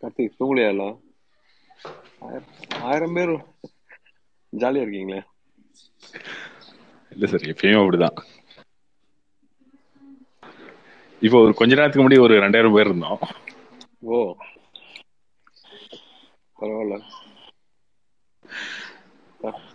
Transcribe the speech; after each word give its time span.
கார்த்திக் 0.00 0.36
தூங்கலையா 0.38 0.70
எல்லாம் 0.72 0.96
ஆயிரம் 2.90 3.14
பேர் 3.16 3.32
ஜாலியா 4.52 4.84
இருக்கீங்களே? 4.84 5.20
இல்ல 7.14 7.26
சார் 7.32 7.48
எப்பயும் 7.52 7.80
அப்படிதான். 7.82 8.18
இப்போ 11.22 11.36
ஒரு 11.44 11.52
கொஞ்ச 11.60 11.72
நேரத்துக்கு 11.78 12.04
முன்னாடி 12.04 12.24
ஒரு 12.26 12.34
ரெண்டாயிரம் 12.44 12.76
பேர் 12.76 12.90
இருந்தோம். 12.90 13.20
ஓ 14.12 14.18
பரவாயில்ல. 16.56 16.96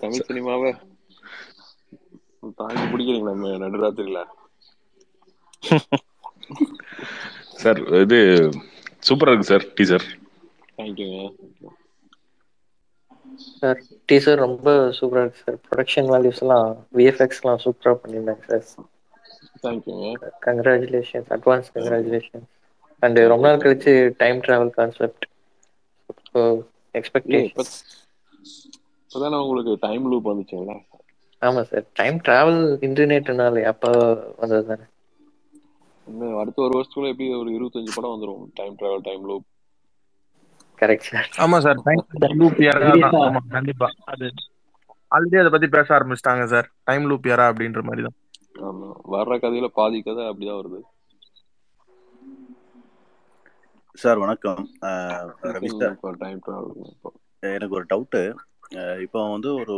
தமிழ் 0.02 0.28
சினிமாவை 0.30 0.72
தாங்கி 2.60 2.86
பிடிக்கிறீங்களா 2.92 3.34
நம்ம 3.36 3.52
நடுராத்திரியில 3.64 4.22
சார் 7.62 7.80
இது 8.04 8.20
சூப்பரா 9.04 9.32
இருக்கு 9.32 9.50
சார் 9.50 9.66
டீசர். 9.76 10.06
தேங்க்யூங்க 10.74 11.22
சார் 13.56 13.80
டீசர் 14.10 14.42
ரொம்ப 14.42 14.68
சூப்பரா 14.98 15.24
இருக்கு 15.24 15.42
சார். 15.42 15.60
ப்ரொடக்ஷன் 15.66 16.10
வேல்யூஸ் 16.12 16.42
எல்லாம் 16.44 16.68
விஎஃப்எக்ஸ்லாம் 16.98 17.64
சூப்பரா 17.64 17.94
பண்ணியிருந்தாங்க 17.98 18.44
சார். 18.50 18.68
தேங்க்யூங்க 19.62 20.08
கங்க்ராச்சுலேஷன் 20.46 21.26
அட்வான்ஸ் 21.36 21.72
கங்க்ராச்சுலேஷன் 21.74 22.46
அண்ட் 23.04 23.20
ரொம்ப 23.34 23.46
நாள் 23.46 23.64
கழிச்சு 23.64 23.94
டைம் 24.20 24.40
டிராவல் 24.44 24.76
கான்செப்ட் 24.78 25.26
இல்ல 27.26 27.40
எக்ஸ்பெக்டேஷன் 27.46 27.72
இப்பதானே 29.12 29.38
உங்களுக்கு 29.44 29.74
டைம் 29.84 30.10
லூப் 30.12 30.30
வந்துச்சுங்களா 30.30 30.78
ஆமா 31.42 31.62
சார் 31.66 31.86
டைம் 31.94 32.18
டிராவல் 32.24 32.58
இன்டர்நெட்னால 32.88 33.66
அப்போ 33.72 33.92
வந்தது 34.40 34.66
தானே 34.70 34.86
இன்னும் 36.08 36.38
அடுத்த 36.40 36.60
ஒரு 36.64 36.74
வருஷத்துக்குள்ள 36.74 37.12
எப்படி 37.12 37.28
ஒரு 37.36 37.50
இருபத்தஞ்சு 37.56 37.96
படம் 37.96 38.14
வந்துரும்? 38.14 38.42
Time 38.58 38.78
travel 38.80 39.06
time 39.08 39.26
loop 39.30 39.46
correct 40.80 41.08
sir 41.10 41.28
ஆமா 41.44 41.58
சார் 41.66 41.80
டைம் 41.86 42.02
லூப் 42.40 42.58
கண்டிப்பா. 43.56 43.88
அது 44.14 44.28
ஆல்ரெடி 45.12 45.40
அதை 45.42 45.52
பத்தி 45.52 45.68
பேச 45.76 45.88
ஆரம்பிச்சிட்டாங்க 45.98 46.46
சார் 46.54 46.68
டைம் 46.84 47.06
லூப் 47.10 47.30
யாரா 47.30 47.46
அப்படின்ற 47.52 47.82
மாதிரி 47.88 48.04
தான். 48.08 48.18
ஆமா. 48.68 48.88
வர்ற 49.14 49.34
கதையில 49.44 49.68
பாதி 49.78 50.00
கதை 50.02 50.24
அப்படிதான் 50.30 50.60
வருது. 50.60 50.80
சார் 53.96 54.20
வணக்கம். 54.22 54.62
இப்போ 55.70 56.12
டைம் 56.22 56.40
டிராவல் 56.46 57.18
எனக்கு 57.50 57.78
ஒரு 57.80 57.86
டவுட்டு 57.92 58.22
இப்போ 59.06 59.20
வந்து 59.34 59.50
ஒரு 59.62 59.74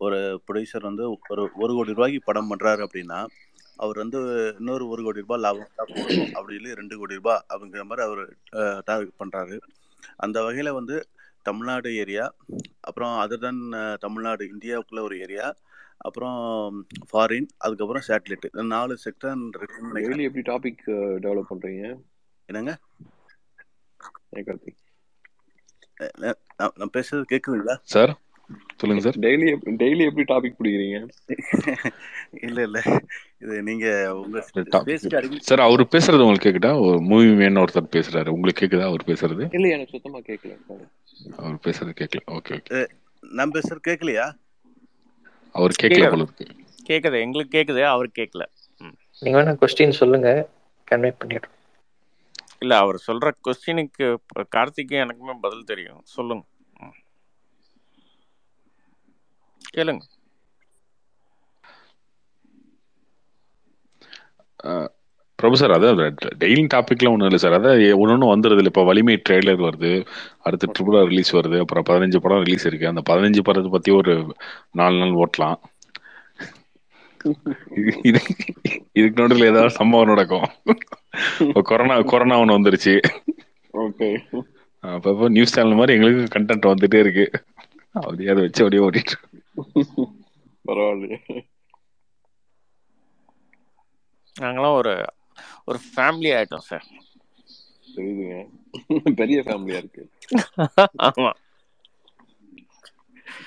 ஒரு 0.00 0.18
ப்ரொடியூசர் 0.46 0.88
வந்து 0.88 1.04
ஒரு 1.32 1.42
ஒரு 1.62 1.72
கோடி 1.76 1.96
ரூபாய்க்கு 1.96 2.28
படம் 2.28 2.50
பண்றாரு 2.50 2.80
அப்படின்னா 2.86 3.18
அவர் 3.78 4.00
வந்து 4.02 4.18
இன்னொரு 4.60 4.84
ஒரு 4.92 5.02
கோடி 5.06 5.24
ரூபாய் 5.24 5.44
லாபம் 5.44 5.76
தான் 5.78 5.92
போடணும் 5.92 6.34
அப்படி 6.38 6.56
இல்லை 6.58 6.72
ரெண்டு 6.80 6.98
கோடி 7.00 7.18
ரூபாய் 7.20 7.44
அப்படிங்கிற 7.50 7.84
மாதிரி 7.90 8.06
அவர் 8.06 8.22
டார்கெட் 8.88 9.20
பண்றாரு. 9.22 9.56
அந்த 10.24 10.38
வகையில 10.46 10.72
வந்து 10.80 10.96
தமிழ்நாடு 11.48 11.90
ஏரியா 12.02 12.24
அப்புறம் 12.88 13.14
அதர் 13.24 13.42
தென் 13.44 13.62
தமிழ்நாடு 14.04 14.44
இந்தியாவுக்குள்ள 14.54 15.02
ஒரு 15.08 15.16
ஏரியா 15.26 15.46
அப்புறம் 16.08 16.38
ஃபாரின் 17.10 17.48
அதுக்கப்புறம் 17.58 18.06
சேட்டலைட் 18.08 18.50
இந்த 18.50 18.64
நாலு 18.74 18.94
செக்டர் 19.04 19.40
டெய்லி 19.96 20.26
எப்படி 20.28 20.44
டாபிக் 20.50 20.84
டெவலப் 21.24 21.50
பண்றீங்க? 21.52 21.86
என்னங்க? 22.48 22.72
கார்த்திக். 24.48 24.78
நான் 26.22 26.74
நான் 26.80 26.94
பேசுறது 26.96 27.24
கேட்குதுங்களா 27.32 27.76
சார் 27.94 28.12
சொல்லுங்க 28.80 29.02
சார். 29.06 29.18
டெய்லி 29.24 29.48
டெய்லி 29.82 30.02
எப்படி 30.08 30.26
டாபிக் 30.32 30.58
பிடிக்கிறீங்க? 30.58 30.98
இல்ல 32.46 32.58
இல்ல. 32.68 32.78
இது 33.40 33.56
நீங்க 33.62 33.86
உங்க 34.20 34.38
சார் 35.48 35.60
அவர் 35.60 35.82
பேசுறது 35.94 36.24
உங்களுக்கு 36.24 36.48
கேக்குதா? 36.48 36.72
ஒரு 36.86 36.98
மூவி 37.00 37.30
மேன் 37.40 37.60
ஒருத்தர் 37.62 37.92
பேசுறாரு. 37.96 38.28
உங்களுக்கு 38.28 38.60
கேக்குதா 38.62 38.86
அவர் 38.90 39.04
பேசுறது? 39.06 39.44
இல்ல 39.56 39.68
எனக்கு 39.68 39.94
சுத்தமா 39.94 40.20
கேட்கல 40.28 40.54
sorry. 40.68 40.86
அவர் 41.36 41.58
பேசுறது 41.66 41.92
கேட்கல 42.00 42.22
ஓகே 42.36 42.52
ஓகே 42.58 42.80
நான் 43.22 43.54
பேசுறது 43.54 43.80
கேட்கலையா 43.88 44.26
அவர் 45.54 45.80
கேட்கல 45.82 46.08
போல 46.10 46.24
இருக்கு 46.26 46.46
கேக்குது 46.88 47.18
எங்களுக்கு 47.20 47.54
கேக்குது 47.58 47.82
அவருக்கு 47.94 48.18
கேட்கல 48.20 48.44
நீங்க 49.22 49.36
வேணா 49.38 49.54
கொஸ்டின் 49.62 49.98
சொல்லுங்க. 50.00 50.28
கன்வே 50.88 51.10
பண்ணிடுறோம். 51.20 51.54
இல்ல 52.58 52.76
அவர் 52.76 52.96
சொல்ற 53.06 53.28
கொஸ்டினுக்கு 53.46 54.06
கார்த்திக்கு 54.56 54.94
எனக்குமே 55.04 55.34
பதில் 55.40 55.68
தெரியும். 55.70 56.00
சொல்லுங்க. 56.16 56.44
கேளுங்க. 59.74 60.02
பிரபு 65.40 65.56
சார் 65.56 65.70
அதான் 65.70 65.98
டெய்லி 66.42 66.62
டாபிக்ல 66.74 67.10
ஒன்றும் 67.10 67.28
இல்லை 67.28 67.40
சார். 67.42 67.56
அதான் 67.58 67.94
ஒன்று 67.98 68.26
ஒன்று 68.26 68.32
வந்துடுது 68.34 68.58
இல்லை. 68.60 68.70
இப்போ 68.72 68.84
வலிமை 68.84 69.14
ட்ரெய்லர் 69.28 69.64
வருது. 69.66 69.92
அடுத்து 70.38 70.70
ட்ரிபிள் 70.72 71.06
ரிலீஸ் 71.06 71.36
வருது. 71.36 71.58
அப்புறம் 71.64 71.88
பதினஞ்சு 71.88 72.16
படம் 72.16 72.42
ரிலீஸ் 72.42 72.66
இருக்கு. 72.66 72.90
அந்த 72.92 73.02
பதினஞ்சு 73.10 73.42
படத்தை 73.42 73.70
பத்தி 73.70 73.92
ஒரு 73.92 74.14
நாலு 74.72 74.98
நாள் 74.98 75.18
ஓட்டலாம். 75.24 75.60
இது 77.76 77.92
இது 78.02 78.20
இதுக்கு 78.92 79.22
நடுவில் 79.22 79.50
ஏதாவது 79.50 79.70
சம்பவம் 79.70 80.10
நடக்கும். 80.12 80.48
கொரோனா 81.70 82.00
கொரோனா 82.00 82.38
ஒன்று 82.38 82.58
வந்துருச்சு. 82.58 82.94
ஓகே. 83.72 84.10
அப்பப்போ 84.86 85.28
நியூஸ் 85.28 85.52
சேனல் 85.52 85.78
மாதிரி 85.80 85.94
எங்களுக்கு 85.98 86.38
கண்டென்ட் 86.38 86.70
வந்துட்டே 86.72 86.98
இருக்கு. 86.98 87.26
அப்படியே 87.90 88.30
அதை 88.30 88.42
வச்சு 88.42 88.64
அப்படியே 88.64 88.82
ஓடிட்டு. 88.88 89.14
பரவாயில்லையே. 90.68 91.18
நாங்களாம் 94.38 94.78
ஒரு 94.80 94.92
ஒரு 95.68 95.78
ஃபேமிலி 95.88 96.30
ஆயிட்டோம் 96.36 96.68
சார் 96.70 96.86
தெரியுதுங்க 97.96 98.36
பெரிய 99.20 99.38
ஃபேமிலியா 99.46 99.78
இருக்கு. 99.82 100.02
ஆமா. 101.08 101.30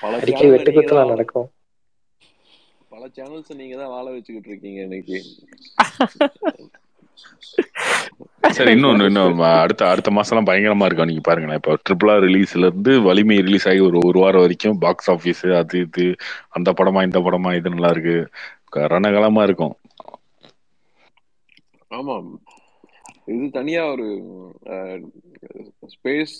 பல 0.02 0.14
சேனல் 0.22 0.52
நடக்கும். 1.12 1.48
பல 2.92 3.04
சேனல்ஸ் 3.16 3.52
நீங்க 3.60 3.76
தான் 3.80 3.92
வாழ 3.94 4.06
வச்சுக்கிட்டு 4.14 4.50
இருக்கீங்க 4.52 4.80
இன்னைக்கு. 4.86 5.18
சார் 8.56 8.70
இன்னொன்று 8.74 9.08
இன்னும் 9.10 9.40
அடுத்த 9.62 9.82
அடுத்த 9.92 10.10
மாசம்லாம் 10.16 10.48
பயங்கரமா 10.48 10.86
இருக்கும். 10.88 11.10
நீங்க 11.10 11.24
பாருங்களேன் 11.28 11.60
இப்போ 11.60 11.74
ட்ரிபிள் 11.86 12.10
ஆர் 12.14 12.24
ரிலீஸ்ல 12.26 12.68
இருந்து 12.68 12.92
வலிமை 13.08 13.36
ரிலீஸ் 13.46 13.68
ஆகி 13.70 13.82
ஒரு 13.88 13.98
ஒரு 14.08 14.18
வாரம் 14.24 14.44
வரைக்கும் 14.44 14.80
பாக்ஸ் 14.84 15.10
ஆஃபீஸ் 15.14 15.42
அது 15.60 15.78
இது 15.86 16.06
அந்த 16.58 16.70
படமா 16.80 17.02
இந்த 17.08 17.20
படமா 17.26 17.52
இது 17.58 17.74
நல்லா 17.74 17.92
இருக்கு. 17.94 18.16
ரணகலமா 18.94 19.42
இருக்கும். 19.48 19.74
ஆமா. 21.92 22.16
இது 23.26 23.50
தனியா 23.50 23.90
ஒரு 23.90 24.06
ஸ்பேஸ் 25.86 26.36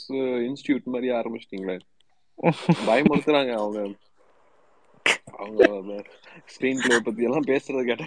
இன்ஸ்டியூட் 0.47 0.85
மாதிரி 0.85 1.13
ஆரம்பிச்சிட்டீங்களே. 1.13 1.81
பயமுறுத்துறாங்க 2.87 3.53
அவங்க. 3.53 3.95
அவங்க 5.37 5.65
ஸ்கிரீன் 6.55 6.83
பிளே 6.83 6.99
பத்தி 7.05 7.23
எல்லாம் 7.23 7.47
பேசுறது 7.47 7.85
கேட்டா 7.85 8.07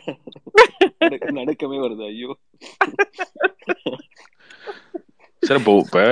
நடக்கமே 0.99 1.33
நடுக்கமே 1.33 1.77
வருது. 1.77 2.05
ஐயோ. 2.05 2.37
சார் 5.43 5.59
இப்போ 5.59 5.73
இப்ப 5.79 6.03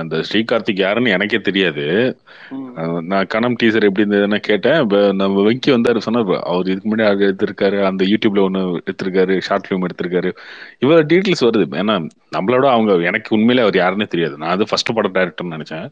அந்த 0.00 0.16
ஸ்ரீகார்த்திக் 0.28 0.82
யாருன்னு 0.84 1.12
எனக்கே 1.16 1.38
தெரியாது. 1.48 1.84
நான் 3.10 3.28
கணம் 3.34 3.56
டீசர் 3.60 3.86
எப்படி 3.88 4.04
இருந்ததுன்னு 4.04 4.38
கேட்டேன். 4.48 4.78
இப்ப 4.84 4.98
நம்ம 5.20 5.44
வெங்கி 5.46 5.70
வந்தாரு 5.74 6.04
சொன்னார் 6.06 6.32
அவர் 6.50 6.70
இதுக்கு 6.72 6.90
முன்னாடி 6.90 7.06
அது 7.12 7.28
எடுத்திருக்காரு 7.30 7.78
அந்த 7.90 8.04
யூடியூப்ல 8.12 8.42
ஒன்று 8.48 8.62
எடுத்திருக்காரு 8.90 9.36
ஷார்ட் 9.46 9.68
ஃபிலிம் 9.68 9.86
எடுத்திருக்காரு. 9.88 10.32
இவ்வளவு 10.84 11.08
டீட்டெயில்ஸ் 11.12 11.46
வருது. 11.48 11.66
ஏன்னா 11.82 11.96
நம்மளோட 12.36 12.66
அவங்க 12.74 12.98
எனக்கு 13.10 13.34
உண்மையிலே 13.36 13.64
அவர் 13.66 13.80
யாருன்னே 13.82 14.08
தெரியாது. 14.14 14.36
நான் 14.42 14.54
அது 14.56 14.68
ஃபர்ஸ்ட் 14.72 14.96
படம் 14.98 15.16
டைரக்டர்னு 15.18 15.56
நினைச்சேன். 15.56 15.88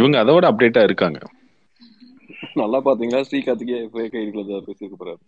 இவங்க 0.00 0.16
அதோட 0.24 0.44
அப்டேட்டா 0.52 0.84
இருக்காங்க. 0.88 1.18
நல்லா 2.60 2.78
பாத்தீங்களா? 2.86 3.24
ஸ்ரீகார்த்திகே 3.30 3.78
தான் 4.52 4.66
பேசிட்டு 4.68 4.96
போறாரு. 5.00 5.20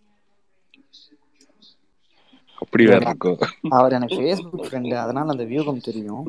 அப்படி 2.57 2.85
வேற 2.91 3.03
இருக்கும் 3.09 3.37
அவர் 3.77 3.95
எனக்கு 3.97 4.17
ஃபேஸ்புக் 4.23 4.65
ஃப்ரெண்டு 4.67 4.95
அதனால 5.03 5.33
அந்த 5.33 5.45
வியூகம் 5.51 5.85
தெரியும். 5.87 6.25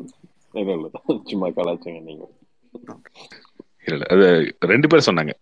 இல்ல 0.53 0.71
இல்ல 0.73 0.87
சும்மா 1.29 1.47
கலாச்சுங்க 1.49 2.01
நீங்க. 2.01 2.25
இல்ல 3.87 4.03
இல்ல 4.05 4.25
அது 4.27 4.27
ரெண்டு 4.71 4.87
பேர் 4.87 5.07
சொன்னாங்க. 5.07 5.33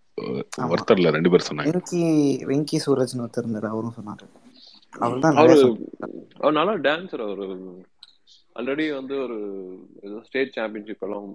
ஆமா. 0.58 0.68
ஒருத்தர் 0.72 1.00
இல்ல 1.00 1.10
ரெண்டு 1.12 1.32
பேர் 1.32 1.48
சொன்னாங்க. 1.50 1.72
வெங்கி 1.72 2.02
வெங்கி 2.50 2.78
சூரஜ்னு 2.86 3.24
ஒருத்தர் 3.26 3.46
இருந்தாரு 3.46 3.70
அவரும் 3.70 3.98
சொன்னாரு. 3.98 4.26
அவர் 6.40 6.58
நல்லா 6.58 6.76
டான்ஸர் 6.88 7.26
அவரு. 7.28 7.48
ஆல்ரெடி 8.56 8.86
வந்து 8.96 9.16
ஒரு 9.26 9.38
ஏதோ 10.04 10.18
ஸ்டேட் 10.28 10.56
சாம்பியன்ஷிப் 10.56 11.06
எல்லாம் 11.08 11.28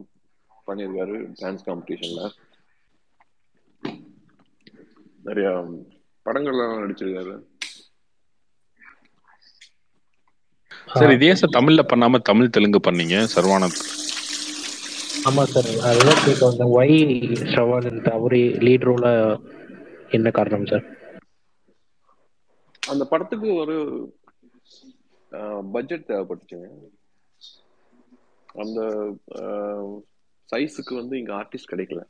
பண்ணியிருக்காரு 0.69 1.17
டான்ஸ் 1.41 1.67
காம்படிஷன்ல 1.67 2.23
நிறைய 5.25 5.49
படங்கள்லாம் 6.27 6.81
நடிச்சிருக்காரு. 6.83 7.35
சார் 10.95 11.15
இதே 11.17 11.31
சார் 11.41 11.57
தமிழ்ல 11.57 11.83
பண்ணாம 11.91 12.21
தமிழ் 12.29 12.55
தெலுங்கு 12.57 12.81
பண்ணீங்க 12.87 13.17
சர்வானந்த். 13.35 13.81
ஆமா 15.29 15.43
சார் 15.53 15.69
அதுதான் 15.89 16.23
கேட்க 16.25 16.43
வந்தேன். 16.49 16.73
ஒய் 16.79 16.97
ஷவானந்த் 17.53 18.11
அவரே 18.17 18.43
லீட் 18.67 18.87
ரோல 18.89 19.07
என்ன 20.17 20.29
காரணம் 20.39 20.69
சார்? 20.73 20.85
அந்த 22.83 23.05
படத்துக்கு 23.13 23.49
ஒரு 23.63 23.77
பட்ஜெட் 25.75 26.09
தேவைப்பட்டுச்சுங்க 26.11 26.69
அந்த 28.55 28.81
சைஸுக்கு 30.49 30.93
வந்து 31.01 31.15
இங்க 31.21 31.33
ஆர்டிஸ்ட் 31.39 31.73
கிடைக்கல. 31.73 32.03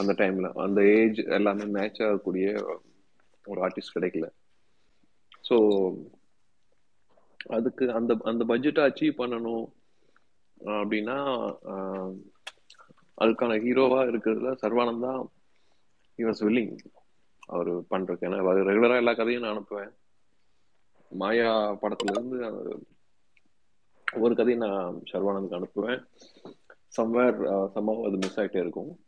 அந்த 0.00 0.12
டைம்ல 0.20 0.48
அந்த 0.64 0.80
ஏஜ் 0.98 1.20
எல்லாமே 1.38 1.66
மேட்ச் 1.76 2.02
ஆகக்கூடிய 2.06 2.46
ஒரு 3.44 3.58
ஆர்டிஸ்ட் 3.66 3.96
கிடைக்கல. 3.96 4.26
ஸோ 5.44 5.56
அதுக்கு 7.46 7.92
அந்த 7.92 8.16
அந்த 8.24 8.44
பட்ஜெட்டை 8.44 8.82
அச்சீவ் 8.88 9.20
பண்ணணும் 9.22 9.66
அப்படின்னா 10.66 11.16
அதுக்கான 13.18 13.56
ஹீரோவா 13.64 14.00
இருக்கிறதுல 14.10 14.52
சர்வானந்தா 14.62 15.26
he 16.18 16.24
was 16.24 16.40
அவர் 17.40 17.70
பண்றதுக்கு. 17.90 18.26
ஏன்னா 18.28 18.38
ரெகுலரா 18.70 18.96
எல்லா 18.96 19.14
கதையும் 19.14 19.42
நான் 19.42 19.54
அனுப்புவேன். 19.54 19.92
மாயா 21.10 21.72
படத்துல 21.82 22.10
இருந்து 22.10 22.38
ஒவ்வொரு 24.06 24.34
ஒரு 24.34 24.56
நான் 24.56 25.02
சர்வானந்துக்கு 25.12 25.58
அனுப்புவேன். 25.58 26.00
சம்வேர் 26.96 27.38
சம்பவம் 27.74 28.04
அது 28.04 28.16
மிஸ் 28.16 28.40
ஆகிட்டே 28.40 28.56
இருக்கும். 28.56 28.98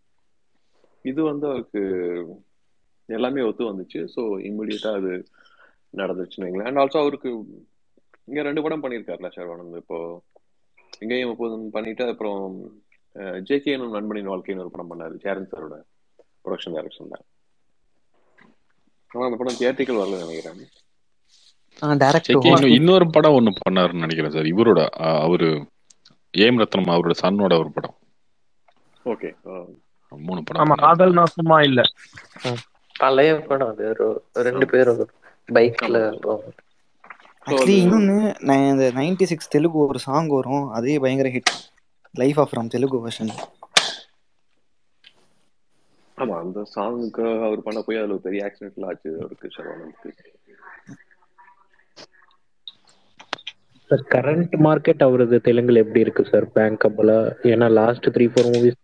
இது 1.02 1.22
வந்து 1.22 1.46
அவருக்கு 1.46 1.82
எல்லாமே 3.06 3.42
ஒத்து 3.42 3.64
வந்துச்சு. 3.64 4.00
ஸோ 4.14 4.22
இம்மிடியட்டா 4.48 4.92
அது 4.94 5.24
நடந்துச்சுன்னு 5.96 6.46
வைங்களேன். 6.46 6.64
அண்ட் 6.64 6.76
ஆல்சோ 6.76 6.98
அவருக்கு 7.00 7.30
இங்க 8.28 8.42
ரெண்டு 8.42 8.62
படம் 8.64 8.82
பண்ணியிருக்காருல 8.84 9.28
சரவணன் 9.34 9.80
இப்போ 9.82 9.98
இங்கேயும் 11.02 11.32
எப்போதும் 11.32 11.66
பண்ணிட்டு 11.74 12.04
அப்புறம் 12.12 12.42
ஜேகே 13.48 13.72
நண்பனின் 13.94 14.30
வாழ்க்கைன்னு 14.30 14.64
ஒரு 14.64 14.74
படம் 14.74 14.90
பண்ணாரு 14.92 15.16
சேரன் 15.24 15.50
சாரோட 15.50 15.76
ப்ரொடக்ஷன் 16.44 16.76
டைரக்ஷன்ல 16.76 17.18
ஆனா 19.10 19.26
அந்த 19.26 19.38
படம் 19.40 19.58
தியேட்டிக்கல் 19.58 20.00
வரல 20.00 20.22
நினைக்கிறேன். 20.22 20.62
இன்னொரு 22.76 23.06
படம் 23.14 23.36
ஒண்ணு 23.38 23.50
பண்ணாருன்னு 23.58 24.04
நினைக்கிறேன் 24.04 24.34
சார் 24.34 24.50
இவரோட 24.52 24.80
அவரு 25.24 25.48
ஏம் 26.34 26.60
ரத்னம் 26.60 26.92
அவரோட 26.94 27.14
சன்னோட 27.22 27.54
ஒரு 27.62 27.70
படம். 27.76 27.96
ஓகே 29.06 29.30
மூணு 30.12 30.40
படம் 30.42 30.62
ஆமா 30.62 30.76
காதல் 30.84 31.16
நான் 31.18 31.34
சும்மா 31.36 31.56
இல்ல. 31.68 31.80
பழைய 32.96 33.30
படம் 33.48 33.70
அது 33.72 33.86
ரெண்டு 34.48 34.66
பேரும் 34.72 35.02
பைக்ல 35.48 35.96
போவாங்க. 36.24 36.52
ஆக்சுவலி 37.46 37.80
இன்னொன்னு 37.80 38.16
நான் 38.48 38.64
இந்த 38.66 38.86
நைன்டி 38.96 39.26
சிக்ஸ் 39.30 39.52
தெலுங்கு 39.54 39.80
ஒரு 39.84 40.00
சாங் 40.04 40.30
வரும். 40.34 40.46
அதே 40.76 40.94
பயங்கர 41.02 41.30
hit 41.34 41.52
life 42.14 42.40
of 42.40 42.50
from 42.50 42.72
Telugu 42.74 42.98
version 43.04 43.32
ஆமா 46.18 46.36
அந்த 46.40 46.60
சாங்குக்கு 46.70 47.24
அவர் 47.40 47.64
பண்ண 47.66 47.80
போய் 47.82 48.00
அதுல 48.00 48.18
பெரிய 48.24 48.46
ஆக்சிடென்ட்ல 48.46 48.88
ஆச்சு. 48.90 49.12
அவருக்கு 49.18 49.48
சரவணனுக்கு 49.50 50.10
சார் 53.90 54.02
கரண்ட் 54.12 54.54
மார்க்கெட் 54.64 55.04
அவரது 55.06 55.36
தெலுங்குல 55.44 55.82
எப்படி 55.84 56.04
இருக்கு 56.04 56.22
சார் 56.26 56.46
பேங்கபிளா 56.54 57.18
ஏன்னா 57.50 57.68
லாஸ்ட் 57.76 58.12
த்ரீ 58.14 58.26
ஃபோர் 58.28 58.50
மூவிஸ் 58.52 58.80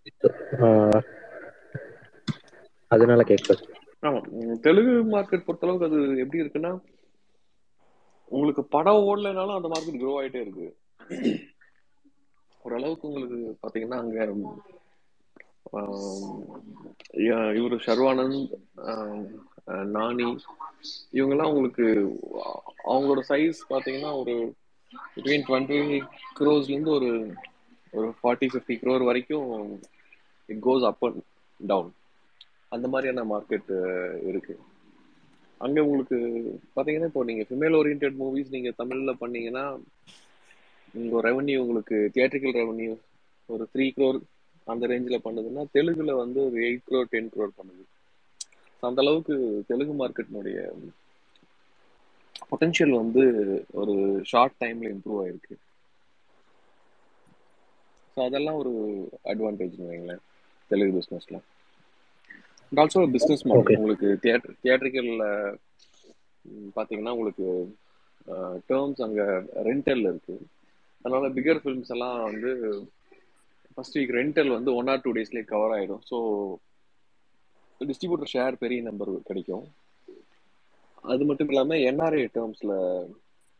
அதனால 2.90 3.22
கேட்கல 3.30 3.56
ஆமா 4.02 4.20
தெலுங்கு 4.64 4.94
மார்க்கெட் 5.12 5.46
பொறுத்தளவுக்கு 5.46 5.88
அது 5.88 5.98
எப்படி 6.22 6.42
இருக்குன்னா 6.42 6.72
உங்களுக்கு 8.30 8.64
படம் 8.64 9.02
ஓடலைனாலும் 9.02 9.56
அந்த 9.56 9.68
மார்க்கெட் 9.68 10.00
க்ரோ 10.00 10.14
ஆயிட்டே 10.20 10.40
இருக்கு. 10.40 10.66
ஓரளவுக்கு 12.62 13.08
உங்களுக்கு 13.08 13.58
பாத்தீங்கன்னா 13.62 13.98
அங்க 13.98 14.18
யா- 17.20 17.54
இவரு 17.54 17.76
ஷர்வானந்த் 17.86 18.50
நானி 19.86 20.28
இவங்கெல்லாம் 21.12 21.52
உங்களுக்கு 21.52 21.86
அவங்களோட 22.84 23.22
சைஸ் 23.28 23.60
பாத்தீங்கன்னா 23.70 24.18
ஒரு 24.18 24.34
பிட்வீன் 25.16 25.44
டுவெண்ட்டி 25.48 25.78
க்ரோஸ்ல 26.40 26.70
இருந்து 26.70 26.90
ஒரு 26.90 27.10
ஒரு 27.92 28.14
ஃபார்ட்டி 28.22 28.48
ஃபிஃப்டி 28.52 28.76
க்ரோர் 28.76 29.04
வரைக்கும் 29.04 29.80
it 30.46 30.62
goes 30.62 30.84
up 30.84 31.04
and 31.04 31.22
down 31.66 31.92
அந்த 32.68 32.88
மாதிரியான 32.88 33.36
மார்க்கெட் 33.36 33.70
இருக்கு. 34.28 34.54
அங்க 35.60 35.78
உங்களுக்கு 35.84 36.16
பாத்தீங்கன்னா 36.76 37.08
இப்போ 37.10 37.22
நீங்க 37.28 37.44
ஃபிமேல் 37.48 37.76
ஓரியன்ட் 37.78 38.20
மூவிஸ் 38.20 38.54
நீங்க 38.54 38.70
தமிழ்ல 38.80 39.12
பண்ணீங்கன்னா 39.22 39.64
உங்க 40.94 41.20
ரெவன்யூ 41.28 41.56
உங்களுக்கு 41.64 41.96
தியேட்ரிக்கல் 42.14 42.58
ரெவன்யூ 42.60 42.92
ஒரு 43.48 43.64
த்ரீ 43.72 43.86
க்ரோர் 43.96 44.18
அந்த 44.66 44.84
ரேஞ்சில் 44.92 45.24
பண்ணுதுன்னா 45.26 45.62
தெலுங்குல 45.76 46.14
வந்து 46.22 46.38
ஒரு 46.48 46.56
எயிட் 46.66 46.86
க்ரோர் 46.88 47.10
டென் 47.12 47.30
க்ரோர் 47.34 47.56
பண்ணுது. 47.58 47.84
அந்த 48.82 49.00
அளவுக்கு 49.04 49.34
தெலுங்கு 49.70 49.94
மார்க்கெட்டினுடைய 50.02 50.58
பொட்டன்ஷியல் 52.50 52.94
வந்து 53.00 53.22
ஒரு 53.80 53.94
ஷார்ட் 54.30 54.60
டைம்ல 54.62 54.92
இம்ப்ரூவ் 54.94 55.20
ஆயிருக்கு. 55.22 55.56
ஸோ 58.12 58.18
அதெல்லாம் 58.28 58.60
ஒரு 58.62 58.72
அட்வான்டேஜ்னு 59.32 59.90
வைங்களேன் 59.90 60.22
தெலுங்கு 60.70 60.96
பிஸ்னஸில் 60.98 61.40
அண்ட் 62.70 62.80
ஆல்சோ 62.82 63.00
பிஸ்னஸ் 63.14 63.44
மாடல். 63.50 63.78
உங்களுக்கு 63.80 64.08
தியேட்டர் 64.24 64.56
தியேட்ரிக்கல்ல 64.64 65.24
பார்த்தீங்கன்னா 66.76 67.14
உங்களுக்கு 67.16 67.46
டேர்ம்ஸ் 68.70 69.02
அங்கே 69.06 69.26
ரெண்டல்ல 69.68 70.10
இருக்கு. 70.12 70.36
அதனால 71.04 71.28
பிகர் 71.36 71.60
ஃபிலிம்ஸ் 71.62 71.92
எல்லாம் 71.94 72.16
வந்து 72.28 72.50
ஃபர்ஸ்ட் 73.74 73.98
வீக் 73.98 74.14
ரெண்டல் 74.20 74.50
வந்து 74.56 74.70
ஒன் 74.78 74.90
ஆர் 74.92 75.02
டூ 75.04 75.12
டேஸ்லேயே 75.18 75.48
கவர் 75.52 75.74
ஆயிடும். 75.76 76.02
ஸோ 76.10 76.18
டிஸ்ட்ரிபியூட்டர் 77.90 78.32
ஷேர் 78.34 78.62
பெரிய 78.64 78.80
நம்பர் 78.88 79.12
கிடைக்கும். 79.28 79.66
அது 81.12 81.22
மட்டும் 81.28 81.50
இல்லாமல் 81.52 81.84
என்ஆர்ஐ 81.90 82.24
டேர்ம்ஸில் 82.38 82.76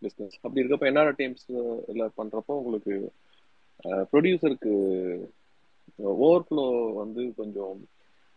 பிஸ்னஸ் 0.03 0.37
அப்படி 0.43 0.61
இருக்கப்போ 0.63 0.91
என்ஆர்ஐ 0.91 1.15
டேர்ம்ஸில் 1.21 2.11
பண்ணுறப்போ 2.19 2.55
உங்களுக்கு 2.63 2.95
ப்ரொடியூசருக்கு 4.11 4.75
ஓவர்ஃப்ளோ 5.99 6.67
வந்து 7.03 7.23
கொஞ்சம் 7.39 7.79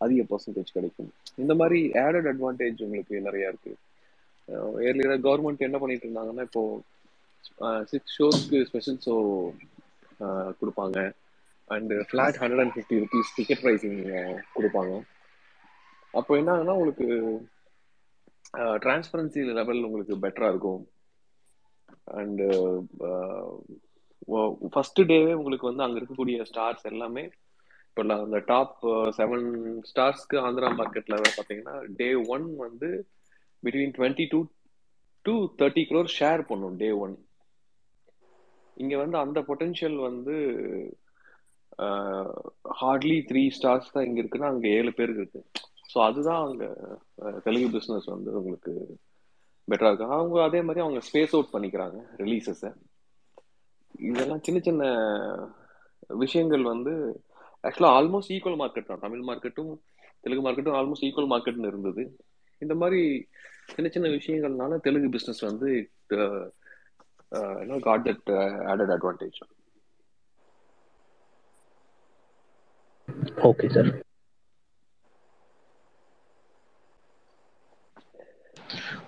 அதிக 0.05 0.21
பர்சன்டேஜ் 0.31 0.75
கிடைக்கும். 0.77 1.09
இந்த 1.43 1.53
மாதிரி 1.61 1.79
ஆடட் 2.05 2.29
அட்வான்டேஜ் 2.31 2.83
உங்களுக்கு 2.85 3.25
நிறையா 3.27 3.47
இருக்கு. 3.51 3.73
ஏர்லியராக 4.87 5.23
கவர்மெண்ட் 5.27 5.67
என்ன 5.69 5.79
பண்ணிட்டு 5.83 6.07
இருந்தாங்கன்னா 6.07 6.45
இப்போ 6.49 6.63
சிக்ஸ் 7.91 8.15
ஷோஸ்க்கு 8.17 8.59
ஸ்பெஷல் 8.69 9.01
ஷோ 9.07 9.15
கொடுப்பாங்க. 10.59 10.99
And 11.75 11.93
flat 12.09 12.39
hundred 12.41 12.63
and 12.63 12.75
fifty 12.75 12.97
rupees 13.03 13.35
ticket 13.39 13.63
pricing 13.65 13.99
கொடுப்பாங்க. 14.55 14.93
அப்போ 16.19 16.31
என்ன 16.39 16.51
ஆகுனா 16.55 16.75
உங்களுக்கு 16.79 17.07
டிரான்ஸ்பரன்சி 18.83 19.41
லெவல் 19.59 19.85
உங்களுக்கு 19.87 20.15
பெட்டராக 20.25 20.53
இருக்கும். 20.53 20.81
அண்டு 22.19 22.45
ஃபஸ்ட்டு 24.73 25.07
டேவே 25.11 25.31
உங்களுக்கு 25.39 25.69
வந்து 25.69 25.85
அங்கே 25.85 25.97
இருக்கக்கூடிய 25.99 26.45
ஸ்டார்ஸ் 26.49 26.85
எல்லாமே 26.91 27.23
இப்போ 27.93 28.03
நான் 28.09 28.23
அந்த 28.25 28.37
டாப் 28.45 28.77
செவன் 29.17 29.43
ஸ்டார்ஸ்க்கு 29.89 30.37
ஆந்திரா 30.45 30.69
மார்க்கெட்ல 30.77 31.15
பார்த்தீங்கன்னா 31.25 31.75
டே 31.99 32.07
ஒன் 32.35 32.45
வந்து 32.61 32.87
between 33.63 33.93
twenty 33.97 34.25
two 34.31 34.39
to 35.25 35.33
thirty 35.59 35.83
crore 35.89 36.09
share 36.15 36.41
பண்ணும் 36.47 36.77
டே 36.79 36.89
ஒன் 37.03 37.13
இங்கே 38.77 38.97
வந்து 39.01 39.17
அந்த 39.17 39.39
பொட்டென்ஷியல் 39.49 39.97
வந்து 40.07 40.35
ஹார்ட்லி 42.79 43.17
த்ரீ 43.29 43.43
ஸ்டார்ஸ் 43.57 43.93
தான் 43.95 44.07
இங்கே 44.07 44.21
இருக்குன்னா 44.23 44.49
அங்கே 44.53 44.71
ஏழு 44.77 44.93
பேருக்கு 44.99 45.23
இருக்கு. 45.23 45.41
ஸோ 45.91 45.99
அதுதான் 46.07 46.41
அங்கே 46.47 46.69
தெலுங்கு 47.45 47.69
பிஸ்னஸ் 47.75 48.09
வந்து 48.13 48.31
உங்களுக்கு 48.39 48.73
பெட்டராக 49.67 49.91
இருக்கும். 49.91 50.15
அவங்க 50.17 50.41
அதே 50.47 50.61
மாதிரி 50.61 50.83
அவங்க 50.85 51.01
ஸ்பேஸ் 51.09 51.35
அவுட் 51.35 51.53
பண்ணிக்கிறாங்க 51.53 51.99
ரிலீசஸை 52.23 52.71
இதெல்லாம் 54.09 54.43
சின்ன 54.47 54.59
சின்ன 54.69 54.83
விஷயங்கள் 56.23 56.65
வந்து 56.73 56.95
ஆக்சுவலாக 57.63 57.97
ஆல்மோஸ்ட் 57.97 58.33
ஈக்குவல் 58.35 58.59
மார்க்கெட் 58.59 58.87
தான். 58.87 59.01
தமிழ் 59.01 59.23
மார்க்கெட்டும் 59.27 59.71
தெலுங்கு 60.23 60.45
மார்க்கெட்டும் 60.45 60.77
ஆல்மோஸ்ட் 60.79 61.05
ஈக்குவல் 61.07 61.31
மார்க்கெட்னு 61.31 61.71
இருந்தது. 61.71 62.03
இந்த 62.61 62.73
மாதிரி 62.81 63.01
சின்ன 63.71 63.87
சின்ன 63.89 64.07
விஷயங்கள்னால 64.15 64.77
தெலுங்கு 64.85 65.09
பிஸ்னஸ் 65.15 65.43
வந்து 65.43 65.69
got 67.85 68.05
that 68.07 68.31
added 68.71 68.93
advantage 68.95 69.39
okay 73.47 73.67
sir 73.73 73.91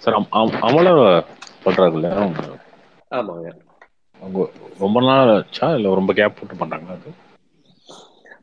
sir 0.01 0.17
அமல 0.63 0.87
பண்றாங்கல்ல 1.65 2.09
ஆமாங்க. 3.11 3.47
அவங்க 4.19 4.39
ரொம்ப 4.81 4.99
நாள் 5.07 5.31
ஆச்சா 5.35 5.67
இல்ல 5.77 5.95
ரொம்ப 5.99 6.13
கேப் 6.15 6.37
போட்டு 6.37 6.61
பண்றாங்களா 6.61 6.97
அது? 6.97 7.11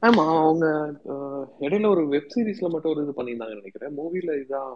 ஆமா 0.02 0.24
அவங்க 0.36 0.66
இடையில 1.60 1.86
ஒரு 1.88 2.02
வெப் 2.08 2.32
சீரிஸ்ல 2.34 2.70
மட்டும் 2.70 2.92
ஒரு 2.92 3.02
இது 3.04 3.14
பண்ணியிருந்தாங்க 3.16 3.58
நினைக்கிறேன். 3.60 3.96
மூவில 3.98 4.34
இதான் 4.42 4.74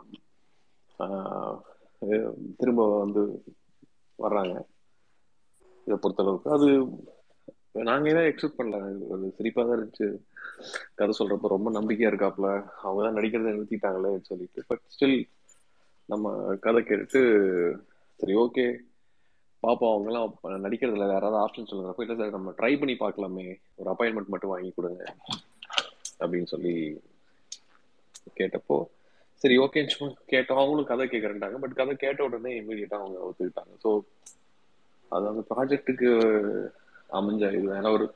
திரும்ப 2.60 2.82
வந்து 2.96 3.22
வர்றாங்க. 4.18 4.54
இதை 5.86 5.96
பொறுத்தளவுக்கு. 5.98 6.48
அது 6.50 6.68
நாங்க 7.84 8.06
ஏதாவது 8.08 8.30
எக்ஸ்பெக்ட் 8.30 8.58
பண்ணல. 8.58 8.78
அது 9.14 9.26
சிரிப்பா 9.38 9.62
தான் 9.62 9.76
இருந்துச்சு. 9.76 10.08
கதை 10.96 11.12
சொல்றப்ப 11.18 11.48
ரொம்ப 11.48 11.70
நம்பிக்கையா 11.70 12.10
இருக்காப்ல. 12.12 12.48
அவங்க 12.82 13.00
தான் 13.02 13.18
நடிக்கிறத 13.18 13.52
நிறுத்திட்டாங்களே 13.52 14.12
சொல்லிட்டு. 14.30 14.62
பட் 14.68 14.84
ஸ்டில் 14.94 15.18
நம்ம 16.08 16.26
கதை 16.64 16.80
கேட்டு 16.84 17.20
சரி 18.20 18.34
ஓகே 18.38 18.66
பாப்பா 19.62 19.84
அவங்கலாம் 19.84 20.32
ப- 20.40 20.50
நடிக்கிறதுல 20.50 20.98
வேற 20.98 21.14
ஏதாவது 21.14 21.46
ஆப்ஷன் 21.46 21.66
சொல்லுங்க 21.66 21.88
அப்ப 21.88 22.14
சார் 22.14 22.30
நம்ம 22.30 22.50
ட்ரை 22.50 22.56
பண்ணி 22.56 22.94
பார்க்கலாமே. 22.94 23.60
ஒரு 23.74 23.90
அப்பாயின்மெண்ட் 23.90 24.26
மட்டும் 24.26 24.50
வாங்கி 24.50 24.72
கொடுங்க. 24.76 25.04
அப்படின்னு 26.20 26.46
சொல்லி 26.46 27.00
கேட்டப்போ 28.38 28.86
சரி 29.34 29.58
ஓகேன்னு 29.58 30.14
கேட்டோம். 30.30 30.52
அவங்களும் 30.52 30.84
கதை 30.84 31.06
கேட்கறேன்ட்டாங்க 31.06 31.58
பட் 31.58 31.74
கதை 31.74 31.96
கேட்ட 31.96 32.24
உடனே 32.24 32.60
இமீடியட்டா 32.60 32.94
அவங்க 32.94 33.30
ஒத்துக்கிட்டாங்க. 33.30 33.84
ஸோ 33.84 34.00
அது 35.08 35.28
அந்த 35.28 35.44
ப்ராஜெக்ட்டுக்கு 35.56 36.10
அமைஞ்ச 37.10 37.52
இது 37.52 37.72
ஏன்னா 37.74 37.92
ஒரு 37.92 38.14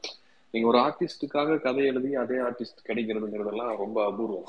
நீங்க 0.51 0.69
ஒரு 0.69 0.79
ஆர்டிஸ்டுக்காக 0.79 1.61
கதை 1.61 1.87
எழுதி 1.87 2.15
அதே 2.15 2.35
ஆர்டிஸ்ட் 2.35 2.87
கிடைக்கிறதுங்கிறதெல்லாம் 2.87 3.77
ரொம்ப 3.77 4.05
அபூர்வம் 4.05 4.45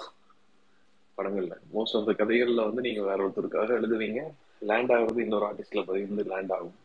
படங்கள்ல. 1.17 1.51
மோஸ்ட் 1.73 1.97
ஆஃப் 1.97 2.05
த 2.05 2.11
கதைகள்ல 2.11 2.65
வந்து 2.65 2.81
நீங்க 2.81 3.01
வேற 3.01 3.27
ஒருத்தருக்காக 3.27 3.81
எழுதுவீங்க. 3.81 4.19
லேண்ட் 4.69 4.91
ஆகுறது 4.95 5.25
இன்னொரு 5.25 5.45
ஆர்டிஸ்ட்ல 5.49 5.81
பதிந்து 5.89 6.13
வந்து 6.13 6.31
லேண்ட் 6.33 6.53
ஆகும். 6.57 6.77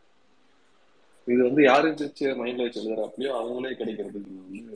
இது 1.27 1.39
வந்து 1.47 1.61
யாரு 1.63 1.87
வச்சு 2.01 2.27
மைண்ட்ல 2.41 2.65
வச்சு 2.65 2.81
எழுதுறாப்லையோ 2.81 3.31
அவங்களே 3.39 3.71
கிடைக்கிறதுக்கு 3.79 4.35
வந்து 4.43 4.75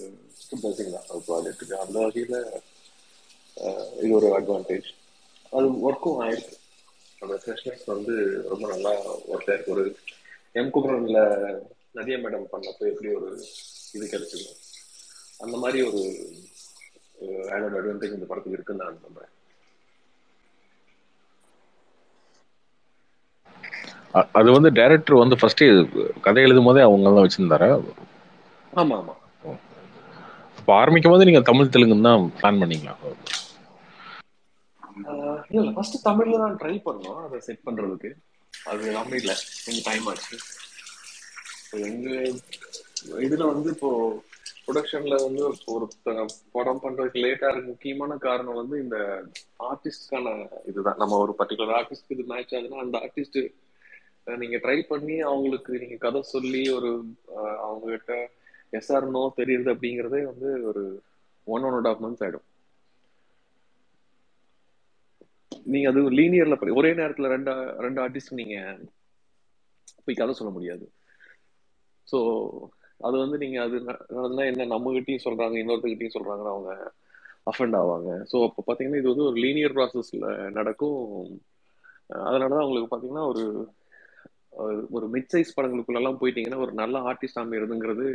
பிளஸிங் 0.62 0.96
தான். 0.96 1.08
ப்ராஜெக்ட்டுக்கு 1.28 1.76
அந்த 1.84 1.98
வகையில 2.06 2.38
இது 4.04 4.12
ஒரு 4.20 4.28
அட்வான்டேஜ் 4.38 4.90
அது 5.58 5.68
ஒர்க்கும் 5.88 6.20
ஆயிருக்கு. 6.26 6.56
அந்த 7.24 7.36
ஃப்ரெஷ்னஸ் 7.42 7.86
வந்து 7.94 8.14
ரொம்ப 8.52 8.66
நல்லா 8.74 8.92
ஒர்க் 9.32 9.50
ஆயிருக்கு 9.52 9.76
ஒரு 9.76 9.86
எம் 10.60 10.72
குமரன்ல 10.76 11.20
நதியா 11.98 12.18
மேடம் 12.24 12.52
பண்ணப்போ 12.54 12.84
எப்படி 12.92 13.10
ஒரு 13.18 13.30
இது 13.96 14.06
கிடைச்சிடும் 14.14 14.60
அந்த 15.44 15.56
மாதிரி 15.64 15.80
ஒரு 15.90 16.02
ஆடட் 17.56 17.78
அட்வான்டேஜ் 17.80 18.18
இந்த 18.18 18.28
படத்துக்கு 18.30 18.58
இருக்குன்னு 18.58 18.84
நான் 18.84 19.04
நம்புறேன். 19.06 19.34
அது 24.36 24.50
வந்து 24.52 24.70
டைரக்டர் 24.78 25.22
வந்து 25.22 25.40
ஃபர்ஸ்ட் 25.40 25.64
கதை 26.22 26.44
எழுதும் 26.44 26.68
போதே 26.68 26.82
அவங்க 26.88 27.10
தான் 27.10 27.26
வச்சிருந்தாரா? 27.26 27.70
ஆமா 28.74 28.98
ஆமா 28.98 29.16
இப்போ 30.60 30.72
ஆரம்பிக்கும் 30.76 31.14
போது 31.14 31.28
நீங்க 31.28 31.42
தமிழ் 31.48 31.74
தெலுங்குன்னு 31.74 32.10
தான் 32.10 32.26
பிளான் 32.38 32.60
பண்ணீங்களா? 32.62 32.96
இல்ல 35.52 35.70
ஃபர்ஸ்ட் 35.76 35.98
தமிழ்ல 36.06 36.42
தான் 36.44 36.58
ட்ரை 36.60 36.76
பண்ணோம். 36.86 37.22
அதை 37.26 37.38
செட் 37.48 37.66
பண்றதுக்கு. 37.68 38.10
அது 38.54 38.82
எல்லாமே 38.90 39.16
இல்ல. 39.22 39.34
கொஞ்சம் 39.64 39.88
டைம் 39.88 40.08
ஆச்சு. 40.12 40.38
எங்க 41.88 42.08
இதுல 43.26 43.44
வந்து 43.52 43.70
இப்போ 43.76 43.90
ப்ரொடக்ஷன்ல 44.64 45.16
வந்து 45.22 45.42
ஒரு 45.74 45.86
படம் 46.56 46.82
பண்றதுக்கு 46.84 47.24
லேட்டா 47.24 47.50
இருக்கு 47.52 47.72
முக்கியமான 47.72 48.18
காரணம் 48.26 48.60
வந்து 48.62 48.76
இந்த 48.84 48.98
ஆர்டிஸ்ட்கான 49.70 50.34
இதுதான். 50.72 51.00
நம்ம 51.02 51.20
ஒரு 51.26 51.34
பர்டிகுலர் 51.40 51.78
ஆர்டிஸ்ட்க்கு 51.80 52.16
இது 52.18 52.26
மேட்ச் 52.32 52.56
ஆகுதுன்னா 52.56 52.86
அந்த 52.86 52.98
ஆர்டிஸ்ட் 53.06 53.40
நீங்க 54.28 54.58
ட்ரை 54.58 54.82
பண்ணி 54.82 55.20
அவங்களுக்கு 55.20 55.80
நீங்க 55.80 55.96
கதை 55.96 56.22
சொல்லி 56.22 56.70
ஒரு 56.70 56.90
அவங்க 57.60 57.86
கிட்ட 57.90 58.14
எஸ்ஆர் 58.72 59.10
நோ 59.10 59.34
தெரியுது 59.38 59.70
அப்படிங்கறதே 59.74 60.24
வந்து 60.24 60.68
ஒரு 60.68 60.84
one 61.48 61.64
one 61.64 61.74
and 61.74 61.88
half 61.88 62.06
months 62.06 62.24
ஆயிடும். 62.24 62.48
நீங்க 65.64 65.90
அது 65.90 66.12
லீனியர்ல 66.12 66.74
ஒரே 66.74 66.94
நேரத்துல 66.94 67.28
ரெண்டு 67.28 67.52
ரெண்டு 67.78 68.10
ஆர்டிஸ்ட் 68.10 68.32
நீங்க 68.32 68.56
போய் 70.06 70.16
கதை 70.16 70.34
சொல்ல 70.34 70.54
முடியாது. 70.54 70.86
ஸோ 72.12 72.20
அது 72.98 73.18
வந்து 73.18 73.38
நீங்க 73.38 73.62
அது 73.62 73.80
ந- 73.80 74.06
நடந்தா 74.10 74.44
என்ன 74.44 74.66
நம்ம 74.66 74.92
கிட்டயும் 74.92 75.26
சொல்றாங்க 75.26 75.56
இன்னொருத்தர்கிட்டயும் 75.62 76.16
சொல்றாங்கன்னு 76.18 76.54
அவங்க 76.54 76.72
அஃபண்ட் 77.52 77.76
ஆவாங்க. 77.76 78.26
ஸோ 78.32 78.48
அப்போ 78.48 78.64
பார்த்தீங்கன்னா 78.68 78.98
இது 78.98 79.10
வந்து 79.10 79.24
ஒரு 79.24 79.36
லீனியர் 79.36 79.74
ப்ராசஸ்ல 79.74 80.52
நடக்கும். 80.52 81.00
அஹ் 82.10 82.26
அதனாலதான் 82.28 82.66
உங்களுக்கு 82.66 82.96
பாத்தீங்கன்னா 82.96 83.28
ஒரு 83.28 83.44
ஒரு- 84.54 85.12
மிட் 85.14 85.32
சைஸ் 85.34 85.56
படங்களுக்குள்ளெல்லாம் 85.58 86.20
போயிட்டீங்கன்னா 86.22 86.58
ஒரு 86.58 86.74
நல்ல 86.74 87.00
ஆர்டிஸ்ட் 87.00 87.42
அமைகிறதுங்கிறது 87.42 88.08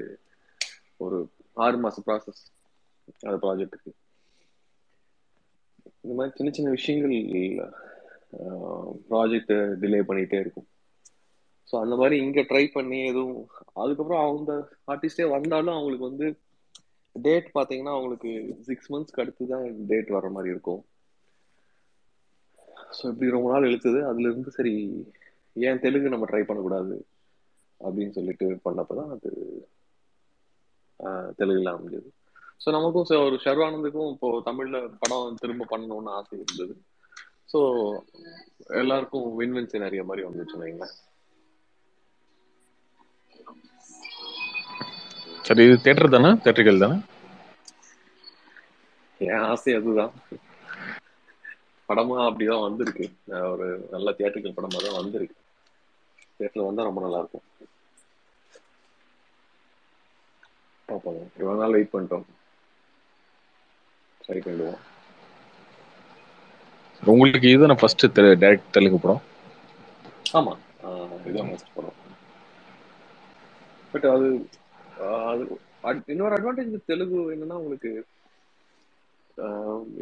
ஒரு 0.97 1.19
ஆறு 1.55 1.77
மாச 1.83 1.97
ப்ராசஸ் 2.07 2.43
அந்த 3.21 3.37
ப்ராஜெக்ட்டுக்கு 3.37 3.93
இந்த 6.05 6.15
மாதிரி 6.15 6.37
சின்ன 6.37 6.51
சின்ன 6.51 6.71
விஷயங்கள் 6.71 7.15
ப்ராஜெக்ட் 9.11 9.53
டிலே 9.83 10.01
பண்ணிகிட்டே 10.09 10.41
இருக்கும். 10.41 10.67
ஸோ 11.73 11.81
அந்த 11.81 11.97
மாதிரி 11.97 12.17
இங்கே 12.19 12.43
ட்ரை 12.43 12.71
பண்ணி 12.73 13.07
எதுவும் 13.07 13.39
அதுக்கப்புறம் 13.75 14.39
அந்த 14.39 14.53
ஆர்டிஸ்டே 14.87 15.31
வந்தாலும் 15.31 15.75
அவங்களுக்கு 15.75 16.09
வந்து 16.09 16.27
டேட் 17.17 17.49
பார்த்தீங்கன்னா 17.55 17.95
அவங்களுக்கு 17.95 18.31
சிக்ஸ் 18.61 18.93
மந்த்ஸ்க்கு 18.93 19.21
அடுத்து 19.21 19.47
தான் 19.47 19.87
டேட் 19.87 20.09
வர 20.09 20.29
மாதிரி 20.29 20.51
இருக்கும். 20.51 20.83
ஸோ 22.99 23.09
இப்படி 23.09 23.31
ரொம்ப 23.31 23.51
நாள் 23.53 23.69
எழுத்துது 23.71 24.01
அதுலேருந்து 24.11 24.49
சரி 24.49 24.75
ஏன் 25.57 25.81
தெலுங்கு 25.81 26.09
நம்ம 26.09 26.27
ட்ரை 26.31 26.43
பண்ணக்கூடாது 26.45 27.07
அப்படின்னு 27.81 28.11
சொல்லிட்டு 28.11 28.61
பண்ணப்பதான் 28.65 29.11
அது 29.11 29.31
தெலுங்குல 31.39 31.73
அமைஞ்சது. 31.77 32.09
ஸோ 32.65 32.71
நமக்கும் 32.71 33.25
ஒரு 33.25 33.37
ஷர்வானந்துக்கும் 33.45 34.13
இப்போ 34.13 34.43
தமிழ்ல 34.45 34.79
படம் 34.99 35.35
திரும்ப 35.35 35.67
பண்ணணும்னு 35.71 36.11
ஆசை 36.11 36.39
இருந்தது. 36.39 36.75
ஸோ 37.53 37.61
எல்லாருக்கும் 38.69 39.37
வின் 39.37 39.53
வின் 39.53 39.73
சினாரியோ 39.73 40.05
மாதிரி 40.05 40.27
வந்துச்சு 40.27 40.57
வைங்களேன். 40.63 40.95
சரி 45.43 45.65
இது 45.65 45.77
தேட்டர் 45.85 46.15
தானே? 46.15 46.31
தேட்டர்கள் 46.45 46.85
தானே? 46.85 46.97
என் 49.21 49.45
ஆசை 49.51 49.75
அதுதான். 49.75 50.13
படமா 51.89 52.17
அப்படிதான் 52.29 52.65
வந்திருக்கு. 52.69 53.07
ஒரு 53.53 53.89
நல்ல 53.91 54.13
தியேட்டர்கள் 54.13 54.57
படமா 54.57 54.79
தான் 54.87 55.01
வந்திருக்கு. 55.03 55.37
தியேட்டர்ல 56.41 56.67
வந்தா 56.67 56.89
ரொம்ப 56.89 57.03
நல்லா 57.05 57.21
இருக்கும் 57.23 57.47
பார்ப்போம் 60.89 61.19
இவ்வளவு 61.35 61.61
நாள் 61.61 61.75
வெயிட் 61.75 61.93
பண்ணிட்டோம். 61.93 62.27
ட்ரை 64.21 64.39
பண்ணிடுவோம். 64.39 64.81
உங்களுக்கு 67.03 67.49
இதுதானே 67.51 67.77
ஃபர்ஸ்ட் 67.81 68.05
டைரக்ட் 68.17 68.73
தெலுங்கு 68.73 68.99
படம் 68.99 69.23
ஆமா. 70.35 70.55
இதுதான் 71.23 71.51
ஃபர்ஸ்ட் 71.51 71.75
படம் 71.75 71.99
பட் 73.93 74.07
அது 74.11 74.29
அது 75.85 76.03
இன்னொரு 76.07 76.37
அட்வான்டேஜ் 76.37 76.89
தெலுங்கு 76.91 77.21
என்னன்னா 77.35 77.59
உங்களுக்கு 77.61 77.91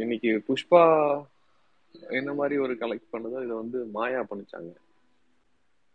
இன்னைக்கு 0.02 0.30
புஷ்பா 0.46 0.82
என்ன 2.14 2.30
மாதிரி 2.34 2.56
ஒரு 2.64 2.74
கலெக்ட் 2.80 3.12
பண்ணதோ 3.12 3.42
இதை 3.44 3.54
வந்து 3.56 3.78
மாயா 3.92 4.20
பண்ணிச்சாங்க. 4.24 4.70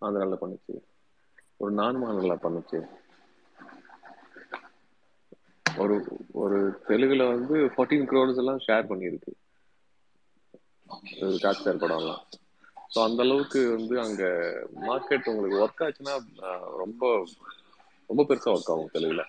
ஆந்திரால 0.02 0.38
பண்ணுச்சு. 0.40 0.76
ஒரு 1.60 1.72
நான் 1.74 2.00
மாநில 2.02 2.36
பண்ணுச்சு. 2.42 2.80
ஒரு 5.66 5.96
ஒரு 6.42 6.58
தெலுங்குல 6.88 7.26
வந்து 7.32 7.58
ஃபோர்டீன் 7.74 8.08
க்ரோர்ஸ் 8.10 8.42
எல்லாம் 8.42 8.64
ஷேர் 8.66 8.90
பண்ணியிருக்கு 8.90 9.34
காட்சார் 11.44 11.82
படம்லாம். 11.82 12.24
ஸோ 12.92 13.00
அந்த 13.06 13.22
அளவுக்கு 13.26 13.62
வந்து 13.72 13.96
அங்க 14.04 14.24
மார்க்கெட் 14.84 15.30
உங்களுக்கு 15.32 15.62
ஒர்க் 15.64 15.84
ஆச்சுன்னா 15.86 16.16
ரொம்ப 16.82 17.04
ரொம்ப 18.10 18.24
பெருசா 18.30 18.54
ஒர்க் 18.56 18.72
ஆகும் 18.72 18.94
தெலுங்குல. 18.94 19.26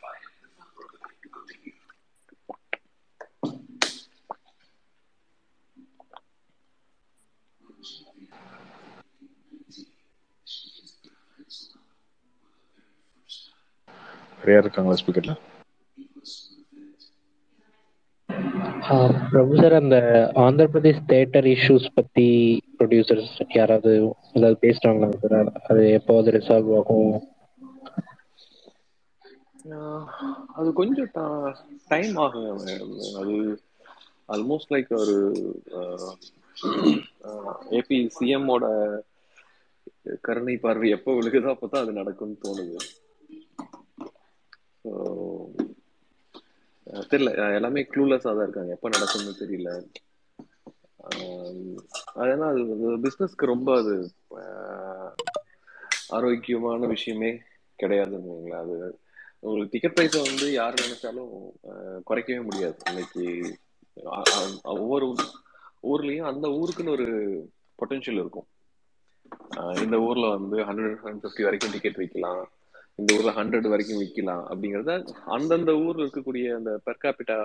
நிறையா 14.41 14.61
இருக்காங்களா 14.61 14.99
ஸ்பீக்கர்ல 15.01 15.35
பிரபு 19.29 19.55
சார் 19.59 19.75
அந்த 19.79 19.97
ஆந்திர 20.43 20.67
பிரதேஷ் 20.73 21.03
தேட்டர் 21.09 21.49
இஷ்யூஸ் 21.53 21.87
பத்தி 21.95 22.27
ப்ரொடியூசர்ஸ் 22.77 23.29
யாராவது 23.55 23.93
ஏதாவது 24.33 24.57
பேசுறாங்களா 24.63 25.11
சார் 25.25 25.37
அது 25.69 25.83
எப்போது 25.99 26.35
ரிசால்வ் 26.37 26.73
ஆகும்? 26.79 27.13
ஆஹ் 29.75 30.07
அது 30.55 30.69
கொஞ்சம் 30.73 31.11
டைம் 31.89 32.15
ஆகும் 32.19 32.49
அது 33.21 33.35
ஆல்மோஸ்ட் 34.29 34.73
லைக் 34.73 34.91
ஒரு 34.99 35.17
ஏபி 37.79 37.99
சிஎம்மோட 38.17 38.65
கருணை 40.23 40.55
பார்வை 40.59 40.89
எப்போ 40.97 41.11
விழுகுதோ 41.17 41.53
அப்பதான் 41.55 41.85
அது 41.85 41.93
நடக்கும்னு 41.93 42.43
தோணுது. 42.43 42.79
தெரியல. 47.13 47.31
எல்லாமே 47.59 47.81
க்ளூலெஸ்ஸாக 47.93 48.35
தான் 48.37 48.47
இருக்காங்க. 48.47 48.73
எப்போ 48.77 48.89
நடக்கும்னு 48.95 49.41
தெரியல. 49.43 49.71
அதனால் 52.23 52.59
அது 52.75 52.97
பிஸ்னஸ்க்கு 53.05 53.53
ரொம்ப 53.55 53.69
அது 53.81 53.95
ஆரோக்கியமான 56.17 56.87
விஷயமே 56.95 57.31
கிடையாதுன்னு 57.83 58.33
வைங்களேன். 58.33 58.63
அது 58.63 58.77
உங்களுக்கு 59.43 59.73
டிக்கெட் 59.75 59.97
ப்ரைஸை 59.99 60.21
வந்து 60.29 60.47
யார் 60.61 60.83
நினைச்சாலும் 60.85 61.31
குறைக்கவே 62.09 62.41
முடியாது. 62.49 62.77
இன்னைக்கு 62.91 63.25
ஒவ்வொரு 64.75 65.07
ஊர்லேயும் 65.91 66.29
அந்த 66.31 66.47
ஊருக்குன்னு 66.61 66.95
ஒரு 66.97 67.09
பொட்டன்ஷியல் 67.81 68.21
இருக்கும். 68.23 68.49
இந்த 69.85 69.97
ஊரில் 70.07 70.35
வந்து 70.37 70.57
ஹண்ட்ரட் 70.69 70.99
ஹண்ட்ரட் 71.05 71.25
ஃபிஃப்டி 71.25 71.47
வரைக்கும் 71.47 71.75
டிக்கெட் 71.75 72.01
விற்கலாம் 72.03 72.43
இந்த 73.01 73.11
ஊர்ல 73.17 73.33
ஹண்ட்ரட் 73.41 73.69
வரைக்கும் 73.73 74.01
விற்கலாம் 74.03 74.45
அப்படிங்கறத 74.51 74.95
அந்தந்த 75.37 75.73
ஊர்ல 75.85 76.05
இருக்கக்கூடிய 76.05 76.47
அந்த 76.59 76.73
பெர்காபிட்டா 76.87 77.39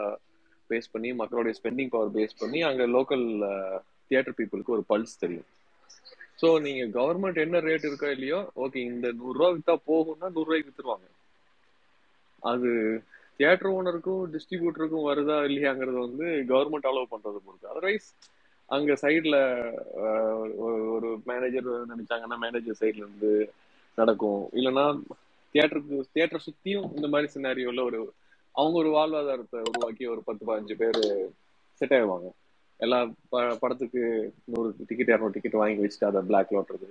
பேஸ் 0.70 0.92
பண்ணி 0.94 1.10
மக்களுடைய 1.22 1.54
ஸ்பெண்டிங் 1.60 1.92
பவர் 1.96 2.16
பேஸ் 2.16 2.40
பண்ணி 2.42 2.60
அங்க 2.70 2.84
லோக்கல் 2.96 3.26
தியேட்டர் 4.10 4.38
பீப்புளுக்கு 4.38 4.76
ஒரு 4.78 4.84
பல்ஸ் 4.92 5.22
தெரியும். 5.24 5.48
ஸோ 6.42 6.48
நீங்க 6.66 6.84
கவர்மெண்ட் 6.98 7.44
என்ன 7.44 7.60
ரேட் 7.68 7.86
இருக்கோ 7.90 8.08
இல்லையோ 8.16 8.40
ஓகே 8.64 8.80
இந்த 8.92 9.08
நூறுரூவா 9.20 9.50
வித்தா 9.58 9.76
போகும்னா 9.90 10.30
நூறுரூவாய்க்கு 10.38 10.70
வித்துருவாங்க. 10.70 11.08
அது 12.44 12.72
தியேட்டர் 13.40 13.72
ஓனருக்கும் 13.76 14.24
டிஸ்ட்ரிபியூட்டருக்கும் 14.34 15.08
வருதா 15.10 15.38
இல்லையாங்கிறது 15.50 16.00
வந்து 16.08 16.26
கவர்மெண்ட் 16.52 16.90
அலோவ் 16.92 17.14
பண்றது 17.14 17.40
பொறுத்து. 17.46 17.72
அதர்வைஸ் 17.74 18.10
அங்க 18.70 18.94
சைட்ல 19.04 19.36
ஒரு 20.98 21.10
மேனேஜர் 21.32 21.70
நினைச்சாங்கன்னா 21.94 22.38
மேனேஜர் 22.46 22.82
சைட்ல 22.82 23.04
இருந்து 23.06 23.32
நடக்கும். 23.98 24.42
இல்லைன்னா 24.60 24.86
தியேட்டருக்கு 25.56 25.98
தியேட்டர் 26.14 26.46
சுத்தியும் 26.48 26.88
இந்த 26.98 27.08
மாதிரி 27.16 27.28
சினாரியோல 27.36 27.84
ஒரு 27.90 28.00
அவங்க 28.56 28.76
ஒரு 28.82 28.90
வாழ்வாதாரத்தை 28.96 29.60
உருவாக்கி 29.70 30.04
ஒரு 30.14 30.22
பத்து 30.28 30.44
பதினஞ்சு 30.48 30.76
பேர் 30.82 31.00
செட் 31.82 31.94
ஆயிடுவாங்க. 31.96 32.28
எல்லா 32.80 32.98
ப 33.34 33.42
படத்துக்கு 33.62 34.02
நூறு 34.54 34.70
டிக்கெட் 34.90 35.12
இரநூறு 35.12 35.36
டிக்கெட் 35.36 35.62
வாங்கி 35.62 35.84
வச்சுட்டு 35.84 36.10
அதை 36.10 36.22
பிளாக்ல 36.30 36.60
ஓட்டுறது 36.60 36.88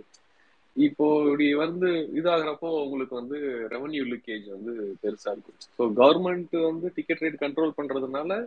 இப்போ 0.76 1.06
இப்படி 1.26 1.46
வந்து 1.62 1.88
இதாகிறப்போ 2.18 2.68
உங்களுக்கு 2.84 3.14
வந்து 3.20 3.38
ரெவன்யூ 3.74 4.04
லீக்கேஜ் 4.12 4.46
வந்து 4.56 4.72
பெருசா 5.02 5.32
இருக்கும். 5.34 5.58
ஸோ 5.76 5.82
கவர்மெண்ட் 6.00 6.56
வந்து 6.70 6.86
டிக்கெட் 6.96 7.22
ரேட் 7.24 7.42
கண்ட்ரோல் 7.44 7.76
பண்றதுனால 7.78 8.38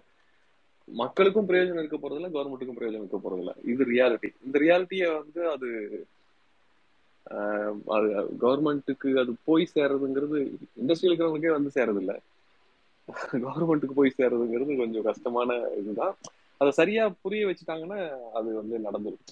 மக்களுக்கும் 0.88 1.48
பிரயோஜனம் 1.50 1.82
இருக்க 1.84 2.00
போறதில்ல 2.02 2.32
கவர்மெண்ட்டுக்கும் 2.36 2.80
பிரயோஜனம் 2.80 3.06
இருக்க 3.06 3.20
போறதில்ல. 3.24 3.54
இது 3.74 3.84
ரியாலிட்டி 3.94 4.32
இந்த 4.48 4.58
ரியாலிட்டியை 4.66 5.10
வந்து 5.22 5.42
அது 5.56 5.70
அது 7.96 8.08
கவர்மெண்ட்டுக்கு 8.42 9.10
அது 9.20 9.32
போய் 9.46 9.72
சேர்றதுங்கிறது 9.76 10.38
இண்டஸ்ட்ரியில் 10.82 11.12
இருக்கிறவங்களுக்கே 11.12 11.58
வந்து 11.58 11.76
சேர்றது 11.78 12.00
இல்ல 12.00 12.14
கவர்மெண்ட்டுக்கு 13.46 13.96
போய் 13.96 14.18
சேர்றதுங்கிறது 14.18 14.78
கொஞ்சம் 14.78 15.04
கஷ்டமான 15.04 15.50
இதுதான். 15.78 16.16
அதை 16.62 16.72
சரியா 16.72 17.04
புரிய 17.24 17.48
வச்சுட்டாங்கன்னா 17.48 18.00
அது 18.34 18.50
வந்து 18.56 18.76
நடந்துரும். 18.80 19.26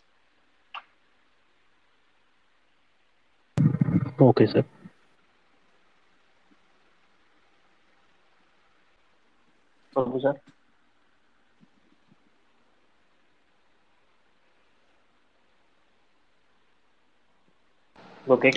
ஓகே 4.27 4.45
சார் 4.45 4.67
சொல்லுங்க 9.95 10.19
சார் 10.25 10.39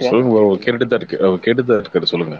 சொல்லுங்க 0.02 0.32
bro. 0.34 0.42
கேட்டுட்டு 0.58 0.88
தான் 0.88 1.00
இருக்கு. 1.00 1.18
தான் 1.68 1.80
இருக்காரு 1.82 2.12
சொல்லுங்க. 2.12 2.36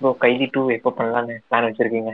ப்ரோ 0.00 0.10
கைதி 0.22 0.46
டூ 0.52 0.62
எப்போ 0.76 0.90
பண்ணலான்னு 0.98 1.36
பிளான் 1.44 1.68
வச்சிருக்கீங்க? 1.68 2.12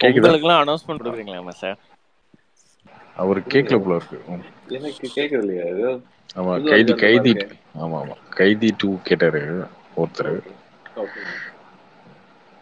கேக்குதா? 0.00 0.32
பொங்கலுக்குலாம் 0.32 0.62
அனௌன்ஸ்மெண்ட் 0.62 1.02
கொடுக்குறீங்களாமா 1.02 1.54
சார் 1.60 1.78
அவர் 3.16 3.40
கேட்கல 3.52 3.78
போல 3.80 3.98
இருக்கு. 3.98 4.18
எனக்கு 4.76 5.06
இல்லையா 5.38 5.66
ஏதோ 5.74 5.90
ஆமா 6.38 6.54
கைதி 6.68 6.92
கைதி 7.02 7.32
ஆமா 7.82 7.96
ஆமா. 8.02 8.16
கைதி 8.38 8.68
டூ 8.80 8.90
கேட்டாரு 9.08 9.42
ஒருத்தர். 9.96 10.34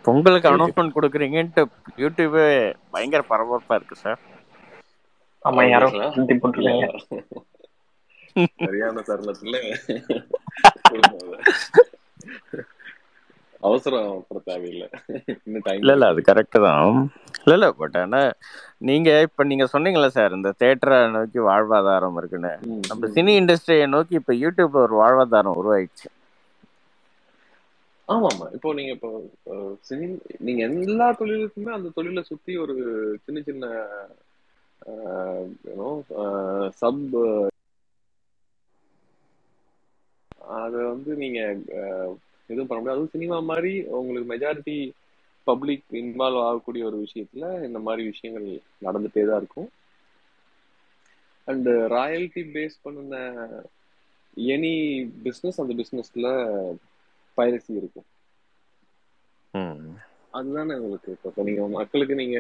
பொங்கலுக்கு 0.05 0.49
அனௌன்ஸ்மெண்ட் 0.51 0.95
கொடுக்குறீங்கன்ட்டு 0.97 1.63
யூடியூபே 1.99 2.47
பயங்கர 2.95 3.23
பரபரப்பா 3.31 3.77
இருக்கு 3.79 3.97
சார் 4.03 4.21
ஆமா 5.49 5.63
யாரோ 5.67 5.89
எழுதி 6.11 6.35
போட்டிருக்காங்க. 6.37 6.87
சரியான 8.61 9.03
தருணத்துல. 9.09 9.57
அதை. 10.91 11.39
அவசரப்பட 13.63 14.39
தேவையில்லை. 14.45 14.89
இல்ல 15.77 15.93
இல்ல 15.95 16.07
அது 16.09 16.21
கரெக்ட் 16.27 16.57
தான். 16.65 16.97
இல்ல 17.39 17.55
இல்ல 17.55 17.69
பட் 17.79 17.97
ஆனா 18.01 18.21
நீங்க 18.89 19.09
இப்ப 19.27 19.45
நீங்க 19.45 19.65
சொன்னீங்கல்ல 19.73 20.09
சார் 20.11 20.37
இந்த 20.39 20.53
தேட்டரை 20.61 20.99
நோக்கி 21.15 21.41
வாழ்வாதாரம் 21.49 22.19
இருக்குன்னு. 22.21 22.53
நம்ம. 22.91 23.11
சினி 23.17 23.35
இண்டஸ்ட்ரியை 23.41 23.87
நோக்கி 23.95 24.17
இப்ப 24.21 24.35
யூடியூப்ல 24.43 24.85
ஒரு 24.87 24.97
வாழ்வாதாரம் 25.03 25.59
உருவாயிடுச்சு. 25.61 26.09
ஆமா 28.09 28.29
ஆமா 28.31 28.47
இப்போ 28.57 28.69
நீங்க 28.75 28.93
இப்போ 28.97 29.11
சினி 29.89 30.07
நீங்க 30.47 30.61
எல்லா 30.69 31.07
தொழிலுக்குமே 31.19 31.73
அந்த 31.75 31.89
தொழிலை 31.97 32.23
சுத்தி 32.25 32.53
ஒரு 32.59 32.75
சின்ன 33.25 33.41
சின்ன 33.43 33.65
சப் 36.77 37.05
அதை 40.55 40.85
வந்து 40.85 41.17
நீங்க 41.17 41.39
அஹ், 41.79 42.13
எதுவும் 42.51 42.67
பண்ண 42.67 42.79
முடியாது. 42.79 42.91
அதுவும் 42.91 43.11
சினிமா 43.11 43.41
மாதிரி 43.41 43.73
உங்களுக்கு 43.91 44.33
மெஜாரிட்டி 44.35 44.77
பப்ளிக் 45.47 45.85
இன்வால்வ் 45.93 46.43
ஆகக்கூடிய 46.43 46.85
ஒரு 46.85 46.97
விஷயத்துல 46.99 47.65
இந்த 47.65 47.79
மாதிரி 47.79 48.03
விஷயங்கள் 48.05 48.47
நடந்துட்டே 48.83 49.27
தான் 49.27 49.37
இருக்கும். 49.37 49.69
அண்ட் 51.49 51.69
ராயல்டி 51.93 52.43
பேஸ் 52.55 52.77
பண்ணின 52.83 53.17
எனி 54.37 54.75
பிஸ்னஸ் 55.25 55.61
அந்த 55.61 55.75
பிஸ்னஸ்ல 55.75 56.27
பைரசி 57.39 57.73
இருக்கும். 57.77 58.09
ம். 59.55 59.95
அதுதானே 60.31 60.75
உங்களுக்கு 60.75 61.13
இப்போ 61.25 61.43
நீங்க 61.43 61.69
மக்களுக்கு 61.69 62.15
நீங்க 62.15 62.39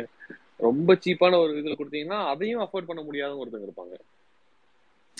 ரொம்ப 0.60 0.94
சீப்பான 1.02 1.38
ஒரு 1.38 1.52
இதுல 1.60 1.76
கொடுத்தீங்கன்னா 1.76 2.20
அதையும் 2.32 2.62
அஃபோர்ட் 2.64 2.88
பண்ண 2.88 3.02
முடியாதவங்க 3.02 3.44
ஒருத்தங்க 3.44 3.68
இருப்பாங்க. 3.68 3.94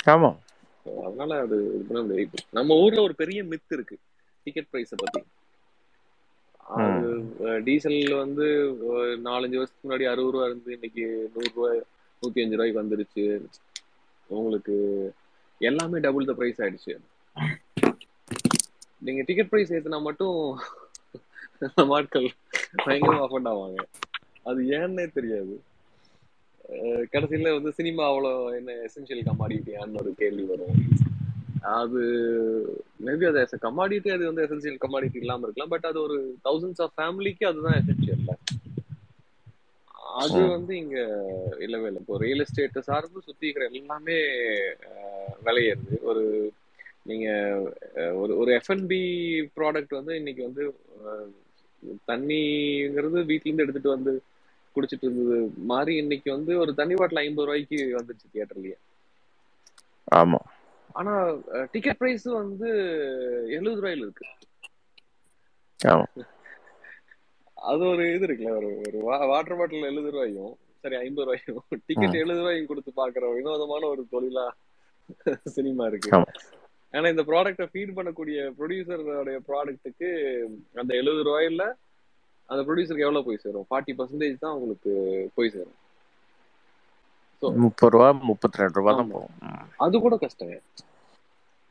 ஆமா. 0.09 0.31
அதனால 1.03 1.40
அது 1.44 1.57
இது 1.68 1.85
பண்ண 1.88 2.01
முடியாது. 2.03 2.27
நம்ம 2.53 2.77
ஊர்ல 2.83 3.01
ஒரு 3.03 3.14
பெரிய 3.14 3.40
மித் 3.44 3.74
இருக்கு. 3.77 3.96
டிக்கெட் 4.46 4.70
பிரைஸ 4.72 4.92
பத்தி. 4.96 5.20
அது 6.79 7.09
டீசல் 7.66 7.96
வந்து 8.22 8.46
நாலஞ்சு 9.27 9.59
வருஷத்துக்கு 9.59 9.87
முன்னாடி 9.87 10.07
அறுபது 10.11 10.35
ரூபா 10.35 10.46
இருந்து 10.46 10.72
இன்னைக்கு 10.72 11.05
நூறு 11.35 11.51
ரூபாய் 11.55 11.79
நூத்தி 12.22 12.42
அஞ்சு 12.44 12.57
ரூபாய்க்கு 12.57 12.83
வந்துருச்சு. 12.83 13.24
உங்களுக்கு 14.31 14.77
எல்லாமே 15.61 15.98
டபுள் 16.01 16.29
த 16.29 16.35
பிரைஸ் 16.35 16.61
ஆயிடுச்சு. 16.61 16.94
நீங்க 19.03 19.22
டிக்கெட் 19.22 19.51
பிரைஸ் 19.51 19.72
ஏத்துனா 19.72 20.01
மட்டும் 20.03 20.37
ஆட்கள் 21.96 22.27
பயங்கரமா 22.85 23.22
அஃபண்ட் 23.27 23.51
ஆவாங்க. 23.53 23.81
அது 24.48 24.61
ஏன்னே 24.76 25.06
தெரியாது. 25.14 25.54
கடைசியில 27.12 27.52
வந்து 27.54 27.70
சினிமா 27.76 28.04
அவ்வளோ 28.08 28.30
என்ன 28.56 28.70
எசென்ஷியல் 28.87 29.26
கமாடிட்டியான்னு 29.28 30.00
ஒரு 30.02 30.11
கேள்வி 30.18 30.44
வரும். 30.50 30.78
அது 31.76 32.02
மேபி 33.04 33.24
அது 33.28 33.38
எஸ் 33.40 33.56
கமாடிட்டி 33.62 34.08
அது 34.14 34.24
வந்து 34.26 34.44
எசென்ஷியல் 34.44 34.82
கமாடிட்டி 34.82 35.18
இல்லாம 35.22 35.46
இருக்கலாம். 35.46 35.72
பட் 35.74 35.88
அது 35.90 35.98
ஒரு 36.06 36.16
தௌசண்ட்ஸ் 36.44 36.82
ஆஃப் 36.84 36.94
ஃபேமிலிக்கு 36.98 37.46
அதுதான் 37.50 37.78
எசென்ஷியல் 37.80 38.24
அது 40.20 40.38
ம். 40.38 40.50
வந்து 40.52 40.72
இங்க 40.80 40.96
இல்லவே 41.58 41.88
இல்லை 41.88 42.00
இப்போ 42.02 42.16
ரியல் 42.22 42.42
எஸ்டேட் 42.44 42.78
சார்ந்து 42.87 43.20
சுத்தி 43.26 43.46
இருக்கிற 43.46 43.66
எல்லாமே 43.72 44.16
அஹ், 44.90 45.34
விலையேறுது 45.44 45.96
ஒரு 46.04 46.22
நீங்க 47.06 47.26
ஒரு 48.16 48.32
ஒரு 48.40 48.50
எஃப்என்பி 48.56 49.02
ப்ராடக்ட் 49.56 49.94
வந்து 49.98 50.12
இன்னைக்கு 50.16 50.42
வந்து 50.44 50.64
தண்ணிங்கிறது 52.08 53.18
வீட்ல 53.28 53.48
இருந்து 53.48 53.64
எடுத்துட்டு 53.64 53.94
வந்து 53.96 54.12
குடிச்சிட்டு 54.76 55.07
இருந்தது 55.07 55.38
மாதிரி 55.70 55.92
இன்னைக்கு 56.02 56.28
வந்து 56.35 56.52
ஒரு 56.62 56.72
தண்ணி 56.81 56.96
பாட்டில் 56.96 57.22
ஐம்பது 57.22 57.48
ரூபாய்க்கு 57.48 57.78
வந்துருச்சு 57.98 58.33
தியேட்டர்லயே. 58.35 58.76
ஆமா. 60.12 60.40
ஆனா 60.94 61.14
டிக்கெட் 61.72 62.00
பிரைஸ் 62.00 62.26
வந்து 62.40 62.68
எழுபது 63.57 63.81
ரூபாயில 63.81 64.07
இருக்கு. 64.07 64.26
அது 67.57 67.83
ஒரு 67.92 68.04
இது 68.14 68.26
இருக்குல்ல 68.26 68.52
ஒரு 68.59 68.68
ஒரு 68.88 68.98
வாட்டர் 69.33 69.59
பாட்டில் 69.61 69.88
எழுபது 69.90 70.12
ரூபாயும் 70.14 70.52
சரி 70.85 70.96
ஐம்பது 71.00 71.26
ரூபாயும் 71.28 71.61
டிக்கெட். 71.88 72.18
எழுபது 72.20 72.40
ரூபாயும் 72.40 72.70
கொடுத்து 72.70 72.92
பாக்குற 72.96 73.24
வினோதமான 73.37 73.83
ஒரு 73.94 74.04
தொழிலா 74.12 74.46
சினிமா 75.57 75.85
இருக்கு. 75.90 76.11
ஆனா 76.94 77.07
இந்த 77.12 77.22
ப்ராடக்ட்டை 77.28 77.66
ஃபீட் 77.70 77.96
பண்ணக்கூடிய 77.96 78.38
ப்ரொடியூசருடைய 78.59 79.38
ப்ராடக்ட்டுக்கு 79.48 80.09
அந்த 80.81 80.92
எழுபது 81.00 81.22
ரூபாயில 81.28 81.64
அந்த 82.48 82.61
ப்ரொடியூசருக்கு 82.66 83.06
எவ்வளவு 83.06 83.26
போய் 83.26 83.42
சேரும்? 83.42 83.66
ஃபார்ட்டி 83.68 83.94
பர்சன்டேஜ் 83.98 84.42
தான் 84.42 84.56
உங்களுக்கு 84.56 84.92
போய் 85.37 85.54
சேரும். 85.54 85.76
முப்பது 87.42 87.92
ரூபா 87.94 88.08
முப்பத்தி 88.28 88.61
ரெண்டு 88.61 88.78
ரூபா 88.78 88.92
தான் 88.92 89.12
போகும். 89.12 89.34
அது 89.84 89.96
கூட 90.04 90.14
கஷ்டங்க 90.22 90.56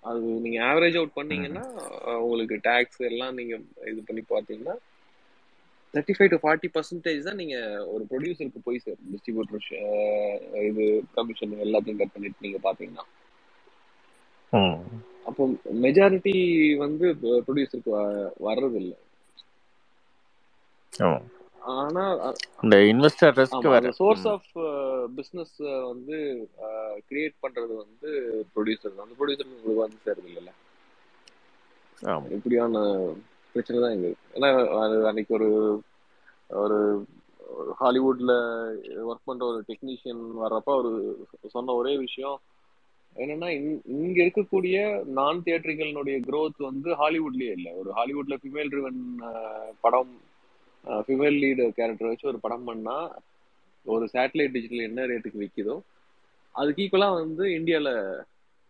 அது 0.04 0.20
நீங்க 0.44 0.60
ஆவரேஜ் 0.68 0.98
அவுட். 1.00 1.18
பண்ணீங்கன்னா 1.18 1.64
உங்களுக்கு 2.24 2.58
டாக்ஸ் 2.68 3.02
எல்லாம் 3.10 3.38
நீங்க 3.40 3.54
இது 3.92 4.00
பண்ணி 4.10 4.24
பார்த்தீங்கன்னா 4.28 4.76
thirty 5.94 6.14
five 6.16 6.32
to 6.32 6.40
forty 6.42 6.68
percentage 6.74 7.28
தான் 7.28 7.40
நீங்க 7.42 7.56
ஒரு 7.94 8.04
ப்ரொடியூசருக்கு 8.12 8.62
போய் 8.66 8.84
சேரும். 8.86 9.10
டிஸ்ட்ரிபியூட்டர் 9.12 9.66
இது 10.70 10.86
கமிஷன் 11.18 11.56
எல்லாத்தையும் 11.66 12.02
கட் 12.02 12.16
பண்ணிட்டு 12.16 12.46
நீங்க 12.46 12.62
பாத்தீங்கன்னா. 12.68 13.06
அப்போ 15.30 15.44
மெஜாரிட்டி 15.84 16.34
வந்து 16.84 17.06
ப்ரொடியூசருக்கு 17.46 17.94
வர்றது 18.48 18.78
இல்லை 18.84 18.98
ஆமா 18.98 19.07
ஆனா 21.72 22.04
இந்த 22.64 22.76
இன்வெஸ்டர் 22.92 23.36
ரிஸ்க் 23.38 23.56
ஆமா 23.58 23.74
வேற. 23.74 23.82
அந்த 23.82 23.92
சோர்ஸ். 24.00 24.26
ஆஃப் 24.34 24.50
பிசினஸ் 25.18 25.56
வந்து 25.90 26.18
கிரியேட் 27.10 27.36
பண்றது 27.44 27.74
வந்து 27.84 28.10
ப்ரொடியூசர் 28.54 29.04
அந்த 29.04 29.16
ப்ரொடியூசர் 29.20 29.52
உங்களுக்கு 29.52 29.84
வந்து 29.84 30.00
சேருது 30.06 30.30
இல்லைல்ல 30.30 30.54
ஆமா. 32.08 32.30
இப்படியான 32.36 32.78
பிரச்சனை 33.56 33.78
தான் 33.80 33.96
இங்க. 33.96 34.08
இருக்கு 34.08 34.36
ஏன்னா 34.38 34.50
அது 34.82 34.96
அன்னைக்கு 35.10 35.34
ஒரு 35.36 35.50
ஒரு 36.58 36.78
ஹாலிவுட்ல 37.80 38.34
ஒர்க் 39.06 39.26
பண்ற 39.26 39.44
ஒரு 39.46 39.60
டெக்னீஷியன் 39.70 40.22
வர்றப்ப 40.42 40.76
அவர் 40.76 40.90
சொன்ன 41.56 41.74
ஒரே 41.74 41.94
விஷயம் 42.00 42.38
என்னன்னா 43.16 43.48
இங்க 43.98 44.18
இருக்கக்கூடிய 44.24 44.78
நான் 45.18 45.44
தியேட்டரிகளினுடைய 45.46 46.18
growth 46.28 46.58
வந்து 46.68 46.90
ஹாலிவுட்லயே 47.00 47.54
இல்லை. 47.58 47.72
ஒரு 47.82 47.90
ஹாலிவுட்ல 47.96 48.36
ஃபிமேல் 48.42 48.72
ட்ரிவன் 48.72 49.00
படம் 49.82 50.12
ஃபிமேல் 51.02 51.40
லீடு 51.44 51.66
கேரக்டர் 51.78 52.10
வச்சு 52.10 52.32
ஒரு 52.32 52.40
படம் 52.44 52.68
பண்ணா 52.70 52.98
ஒரு 53.86 54.06
சேட்டலைட் 54.14 54.56
டிஜிட்டல் 54.56 54.88
என்ன 54.88 55.06
ரேட்டுக்கு 55.12 55.44
விற்கிதோ 55.44 55.76
அதுக்கு 56.56 56.84
ஈக்குவலா 56.84 57.10
வந்து 57.18 57.44
இந்தியால 57.58 57.90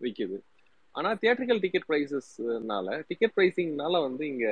விற்கிது 0.01 0.37
ஆனா 0.95 1.09
தியேட்டரிக்கல் 1.21 1.61
டிக்கெட் 1.63 1.87
ப்ரைசஸ்னால 1.89 2.95
டிக்கெட் 3.09 3.35
ப்ரைசிங்னால 3.35 4.01
வந்து 4.05 4.23
இங்க 4.31 4.45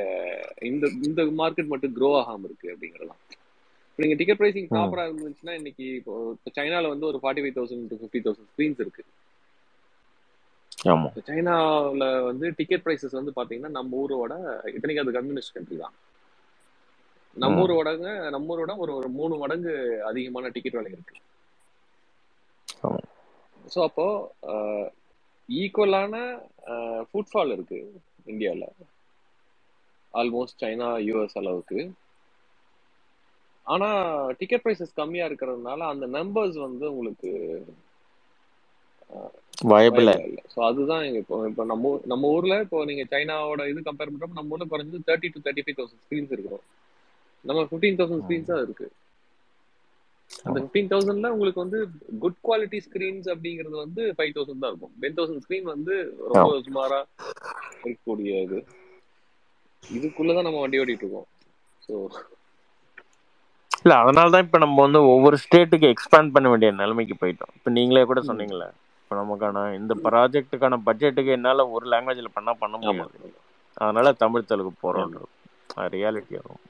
இந்த 0.70 0.86
இந்த 1.08 1.22
மார்க்கெட் 1.40 1.72
மட்டும் 1.72 1.96
க்ரோ 1.98 2.10
ஆகாம 2.20 2.48
இருக்கு 2.50 2.68
அப்படிங்கிறலாம் 2.74 3.22
இப்போ 3.90 4.04
நீங்க 4.04 4.18
டிக்கெட் 4.20 4.40
ப்ரைசிங் 4.40 4.68
ம். 4.68 4.72
ப்ராப்பரா 4.74 5.04
இருந்துச்சுன்னா 5.08 5.54
இன்னைக்கு 5.60 5.86
இப்போ 6.00 6.14
இப்போ 6.34 6.52
சைனால 6.58 6.90
வந்து 6.94 7.06
ஒரு 7.12 7.20
forty 7.22 7.44
five 7.44 7.58
thousand 7.58 7.88
to 7.92 7.98
fifty 8.00 8.22
thousand 8.26 8.50
screens 8.52 8.82
இருக்கு. 8.84 9.04
ஆமா. 10.88 11.08
இப்போ 11.10 11.22
சைனாவில் 11.30 12.06
வந்து 12.28 12.48
டிக்கெட் 12.60 12.84
ப்ரைசஸ் 12.86 13.20
வந்து 13.20 13.34
பாத்தீங்கன்னா 13.38 13.72
நம்ம 13.78 14.02
ஊரோட 14.02 14.34
இத்தனைக்கு 14.74 15.04
அது 15.04 15.18
கம்யூனிஸ்ட் 15.18 15.56
கண்ட்ரி 15.56 15.78
தான். 15.78 15.96
நம்ம 17.36 17.56
ம். 17.56 17.62
ஊரோட 17.64 17.90
நம்ம 18.36 18.54
ஊரோட 18.54 18.74
ஒரு 18.84 18.92
ஒரு 19.00 19.08
மூணு 19.18 19.36
மடங்கு 19.42 19.74
அதிகமான 20.10 20.50
டிக்கெட் 20.56 20.78
விலை 20.78 20.92
இருக்கு. 20.96 21.16
ஸோ 23.66 23.80
அப்போ 23.88 24.06
ஈக்குவலான 25.50 26.16
ஃபுட்ஃபால் 27.10 27.54
இருக்கு 27.56 27.80
இந்தியாவில் 28.32 28.68
ஆல்மோஸ்ட் 30.14 30.62
சைனா 30.64 30.90
யூஎஸ் 31.08 31.38
அளவுக்கு. 31.42 31.80
ஆனா 33.68 33.88
டிக்கெட் 34.40 34.64
ப்ரைசஸ் 34.64 35.00
கம்மியா 35.00 35.26
இருக்கிறதுனால 35.30 35.82
அந்த 35.94 36.06
நம்பர்ஸ் 36.18 36.58
வந்து 36.66 36.86
உங்களுக்கு 36.94 37.32
வயபிள் 39.72 40.06
வயபிள் 40.06 40.28
இல்லை 40.28 40.44
ஸோ 40.54 40.60
அதுதான் 40.70 41.04
இப்போ 41.22 41.36
இப்போ 41.50 41.64
நம்ம 41.72 41.92
நம்ம 42.12 42.30
ஊர்ல 42.36 42.56
இப்போ 42.66 42.80
நீங்க 42.90 43.04
சைனாவோட 43.14 43.64
இது 43.72 43.82
கம்பேர் 43.88 44.12
பண்றப்ப 44.12 44.40
நம்ம 44.40 44.54
ஊர்ல 44.56 44.68
குறைஞ்சது 44.74 45.08
thirty 45.10 45.30
to 45.36 45.44
thirty 45.46 45.64
five 45.66 45.78
thousand 45.80 46.04
screens 46.06 46.34
இருக்கிறோம் 46.36 46.66
நம்ம 47.50 47.64
ஃபிஃப்டீன் 47.70 47.98
தௌசண்ட் 48.00 48.24
ஸ்க்ரீன்ஸ் 48.26 48.52
தான் 48.52 48.64
இருக்கு. 48.66 48.88
அந்த 50.48 50.58
ஃபிஃப்டீன் 50.62 50.90
தௌசண்ட்ல 50.92 51.32
உங்களுக்கு 51.34 51.64
வந்து 51.64 51.80
குட் 52.24 52.40
குவாலிட்டி 52.48 52.80
ஸ்க்ரீன்ஸ் 52.86 53.28
அப்படிங்கிறது 53.34 53.76
வந்து 53.84 54.02
ஃபைவ் 54.18 54.34
தௌசண்ட் 54.38 54.64
தான் 54.64 54.72
இருக்கும். 54.74 54.94
டென் 55.02 55.18
தௌசண்ட் 55.20 55.44
ஸ்க்ரீன் 55.46 55.68
வந்து 55.74 55.96
ரொம்ப 56.34 56.56
சுமாரா 56.68 57.00
இருக்கக்கூடிய 57.84 58.42
இது. 58.48 58.60
இதுக்குள்ளதான் 59.84 60.48
நம்ம 60.48 60.62
வண்டி 60.64 60.80
ஓட்டிட்டு 60.82 61.06
இருக்கோம். 61.06 61.30
ஸோ 61.88 61.94
இல்ல 63.84 63.96
அதனால 64.04 64.32
தான் 64.34 64.46
இப்ப 64.46 64.58
நம்ம 64.64 64.78
வந்து 64.86 65.00
ஒவ்வொரு 65.14 65.38
ஸ்டேட்டுக்கு 65.44 65.92
எக்ஸ்பேண்ட் 65.94 66.34
பண்ண 66.36 66.48
வேண்டிய 66.52 66.70
நிலைமைக்கு 66.82 67.16
போயிட்டோம். 67.22 67.52
இப்ப 67.58 67.72
நீங்களே 67.78 68.04
கூட 68.12 68.22
சொன்னீங்களே 68.30 68.68
இப்ப 69.02 69.16
நமக்கான 69.22 69.66
இந்த 69.80 69.94
ப்ராஜெக்ட்டுக்கான 70.06 70.80
பட்ஜெட்டுக்கு 70.88 71.36
என்னால 71.38 71.68
ஒரு 71.76 71.86
லாங்குவேஜ்ல 71.94 72.32
பண்ணா 72.38 72.54
பண்ண 72.64 72.76
முடியாது. 72.84 73.18
அதனால 73.84 74.14
தமிழ் 74.24 74.50
தெலுங்கு 74.52 74.74
போறோன்றது 74.84 75.30
ரியாலிட்டி 75.96 76.36
வரும் 76.40 76.62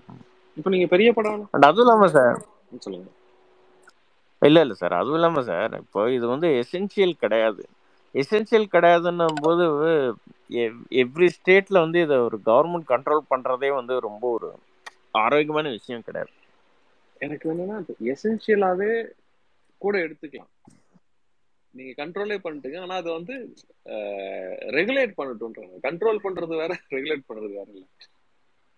இப்போ 0.58 0.70
நீங்க 0.74 0.88
பெரிய 0.94 1.10
படம் 1.14 1.44
அதுவும் 1.60 1.86
இல்லாம 1.86 2.08
சார். 2.14 2.38
சொல்லுங்க. 2.82 3.10
இல்ல 4.42 4.62
இல்ல 4.64 4.74
சார். 4.80 4.94
அதுவும் 4.94 5.18
இல்லாம 5.18 5.42
சார் 5.48 5.74
இப்போ 5.82 6.02
இது 6.16 6.26
வந்து 6.34 6.48
எசென்சியல் 6.62 7.14
கிடையாது. 7.24 7.64
எசென்சியல் 8.16 8.66
கிடையாதுன்னும் 8.74 9.42
போது 9.42 9.66
எவ்ரி 11.04 11.30
ஸ்டேட்ல 11.36 11.84
வந்து 11.86 12.00
இதை 12.06 12.18
ஒரு 12.28 12.40
கவர்மெண்ட் 12.50 12.92
கண்ட்ரோல் 12.94 13.30
பண்றதே 13.32 13.72
வந்து 13.80 13.96
ரொம்ப 14.08 14.26
ஒரு 14.38 14.50
ஆரோக்கியமான 15.18 15.68
விஷயம் 15.78 16.06
கிடையாது. 16.08 16.34
எனக்கு 17.22 17.46
என்னன்னா 17.52 17.78
எசென்சியலாவே 18.14 18.92
கூட 19.82 19.96
எடுத்துக்கலாம். 20.06 20.52
நீங்க 21.74 21.92
கண்ட்ரோலே 21.98 22.38
பண்ணிட்டுங்க. 22.44 22.80
ஆனா 22.82 22.96
அது 22.96 23.10
வந்து 23.12 23.36
ரெகுலேட் 24.78 25.18
பண்ணட்டும்ன்றாங்க. 25.18 25.76
கண்ட்ரோல் 25.88 26.24
பண்றது 26.26 26.54
வேற 26.62 26.74
ரெகுலேட் 26.96 27.28
பண்றது 27.30 27.54
வேற 27.58 27.68
இல்ல. 27.76 27.86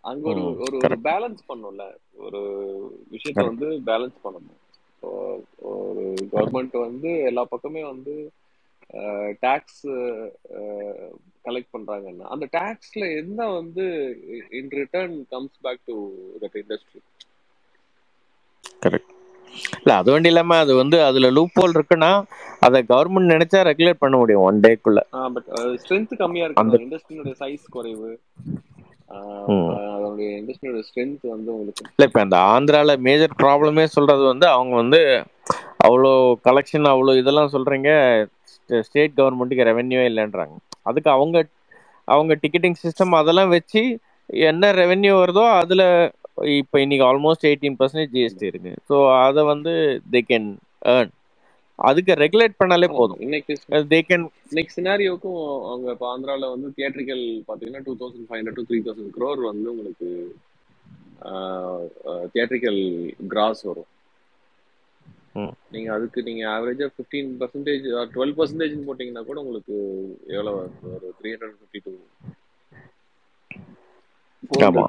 அங்க 0.03 0.25
ஒரு 0.29 0.43
ஒரு 0.63 0.97
பேலன்ஸ் 1.07 1.41
பண்ணும்ல. 1.49 1.83
ஒரு 2.25 2.41
விஷயத்த 3.13 3.43
வந்து 3.51 3.67
பேலன்ஸ் 3.85 4.17
பண்ணணும். 4.23 4.61
ஒரு 5.71 6.03
கவர்மெண்ட் 6.33 6.75
வந்து 6.79 7.09
எல்லா 7.21 7.43
பக்கமே 7.45 7.81
வந்து 7.83 8.13
டாக்ஸ் 9.39 9.83
கலெக்ட் 11.45 11.73
பண்றாங்கன்னா 11.75 12.27
அந்த 12.33 12.45
டாக்ஸ்ல 12.57 13.03
என்ன 13.17 13.47
வந்து 13.49 13.85
in 14.51 14.71
return 14.79 15.15
comes 15.29 15.59
back 15.61 15.85
to 15.85 15.95
that 16.41 16.57
industry 16.61 17.01
correct 18.85 19.13
இல்ல 19.77 19.91
அது 19.95 20.09
வேண்டி 20.11 20.29
இல்லாம 20.29 20.57
அது 20.57 20.73
வந்து 20.75 20.97
அதுல 21.03 21.29
லூப் 21.31 21.59
ஹோல் 21.59 21.75
இருக்குன்னா 21.77 22.11
அதை 22.59 22.79
கவர்மெண்ட் 22.89 23.33
நினைச்சா 23.33 23.61
ரெகுலேட் 23.69 24.03
பண்ண 24.03 24.15
முடியும் 24.17 24.45
ஒன் 24.49 24.59
டேக்குள்ள 24.59 25.01
பட் 25.35 25.49
ஸ்ட்ரென்த் 25.83 26.15
கம்மியா 26.17 26.45
அந்த 26.53 26.77
இருக்குதான் 26.77 26.85
இண்டஸ்ட்ரியோட 26.85 27.33
சைஸ் 27.39 27.65
குறைவு. 27.69 28.09
அதோடைய 29.89 30.29
இண்டஸ்ட்ரியோட 30.39 30.79
ஸ்ட்ரென்த் 30.87 31.25
வந்து 31.33 31.49
உங்களுக்கு 31.53 31.85
இல்ல 31.89 32.05
இப்ப 32.07 32.19
அந்த 32.23 32.37
ஆந்திரால 32.53 32.93
மேஜர் 33.07 33.39
ப்ராப்ளமே 33.41 33.85
சொல்றது 33.95 34.23
வந்து 34.31 34.47
அவங்க 34.55 34.73
வந்து 34.81 34.99
அவ்வளோ 35.85 36.11
கலெக்ஷன் 36.47 36.91
அவ்வளோ 36.91 37.13
இதெல்லாம் 37.21 37.53
சொல்றீங்க 37.55 37.89
ஸ்டேட் 38.83 39.17
கவர்மெண்ட்டுக்கு 39.19 39.69
ரெவென்யூ 39.69 39.99
இல்லைன்றாங்க. 40.09 40.55
அதுக்கு 40.89 41.09
அவங்க 41.15 41.37
அவங்க 42.07 42.33
டிக்கெட்டிங் 42.43 42.79
சிஸ்டம் 42.81 43.19
அதெல்லாம் 43.19 43.53
வச்சு 43.55 43.81
என்ன 44.45 44.71
ரெவென்யூ 44.79 45.11
வருதோ 45.19 45.43
அதுல 45.61 45.83
இப்போ 46.59 46.77
இன்னைக்கு 46.83 47.05
ஆல்மோஸ்ட் 47.09 47.47
எயிட்டீன் 47.49 47.77
பர்சன்டேஜ் 47.79 48.15
ஜிஎஸ்டி 48.15 48.45
இருக்கு. 48.51 48.73
ஸோ 48.89 48.95
அதை 49.27 49.43
வந்து 49.51 49.73
தே 50.13 50.21
கேன் 50.29 50.49
ஏர்ன் 50.93 51.11
அதுக்கு 51.79 52.13
ரெகுலேட் 52.21 52.59
பண்ணாலே 52.61 52.87
போதும். 52.97 53.19
இன்னைக்கு 53.25 53.53
தே 53.91 53.99
கேன் 54.09 54.23
இன்னைக்கு 54.51 54.71
சினாரியோக்கும் 54.77 55.41
அவங்க 55.71 55.87
இப்போ 55.95 56.07
ஆந்திரால 56.13 56.49
வந்து 56.53 56.69
தியேட்டரிக்கல் 56.77 57.23
பாத்தீங்கன்னா 57.49 57.81
two 57.87 57.93
thousand 57.99 58.27
five 58.29 58.39
hundred 58.39 58.59
to 58.59 58.65
three 58.69 58.79
thousand 58.87 59.13
crore 59.17 59.41
வந்து 59.51 59.67
உங்களுக்கு 59.73 60.09
தியேட்டரிக்கல் 62.33 62.81
கிராஸ் 63.33 63.61
வரும். 63.69 63.91
நீங்க 65.73 65.89
அதுக்கு 65.95 66.19
நீங்க 66.27 66.43
ஆவரேஜா 66.53 66.87
ஃபிஃப்டீன் 66.95 67.29
பர்சன்டேஜ் 67.41 67.85
டுவெல் 68.13 68.35
பர்சன்டேஜ் 68.39 68.75
போட்டீங்கன்னா 68.87 69.23
கூட 69.29 69.37
உங்களுக்கு 69.43 69.75
எவ்வளவு? 70.37 70.61
ஒரு 70.95 71.09
three 71.19 71.31
hundred 71.33 71.57
fifty 71.59 71.81
to 71.85 71.93